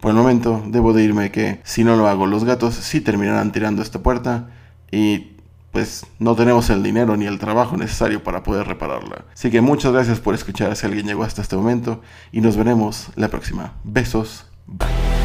Por 0.00 0.10
el 0.10 0.16
momento 0.16 0.62
debo 0.66 0.92
de 0.92 1.02
irme 1.02 1.30
que 1.30 1.60
si 1.64 1.82
no 1.82 1.96
lo 1.96 2.08
hago 2.08 2.26
los 2.26 2.44
gatos 2.44 2.74
sí 2.74 3.00
terminarán 3.00 3.52
tirando 3.52 3.82
esta 3.82 4.02
puerta 4.02 4.50
y 4.90 5.36
pues 5.72 6.06
no 6.18 6.34
tenemos 6.34 6.70
el 6.70 6.82
dinero 6.82 7.16
ni 7.16 7.26
el 7.26 7.38
trabajo 7.38 7.76
necesario 7.76 8.22
para 8.22 8.42
poder 8.42 8.66
repararla. 8.66 9.24
Así 9.32 9.50
que 9.50 9.60
muchas 9.60 9.92
gracias 9.92 10.20
por 10.20 10.34
escuchar 10.34 10.74
si 10.76 10.86
alguien 10.86 11.06
llegó 11.06 11.24
hasta 11.24 11.42
este 11.42 11.56
momento 11.56 12.02
y 12.32 12.40
nos 12.40 12.56
veremos 12.56 13.08
la 13.14 13.28
próxima. 13.28 13.74
Besos. 13.84 14.46
Bye. 14.66 15.15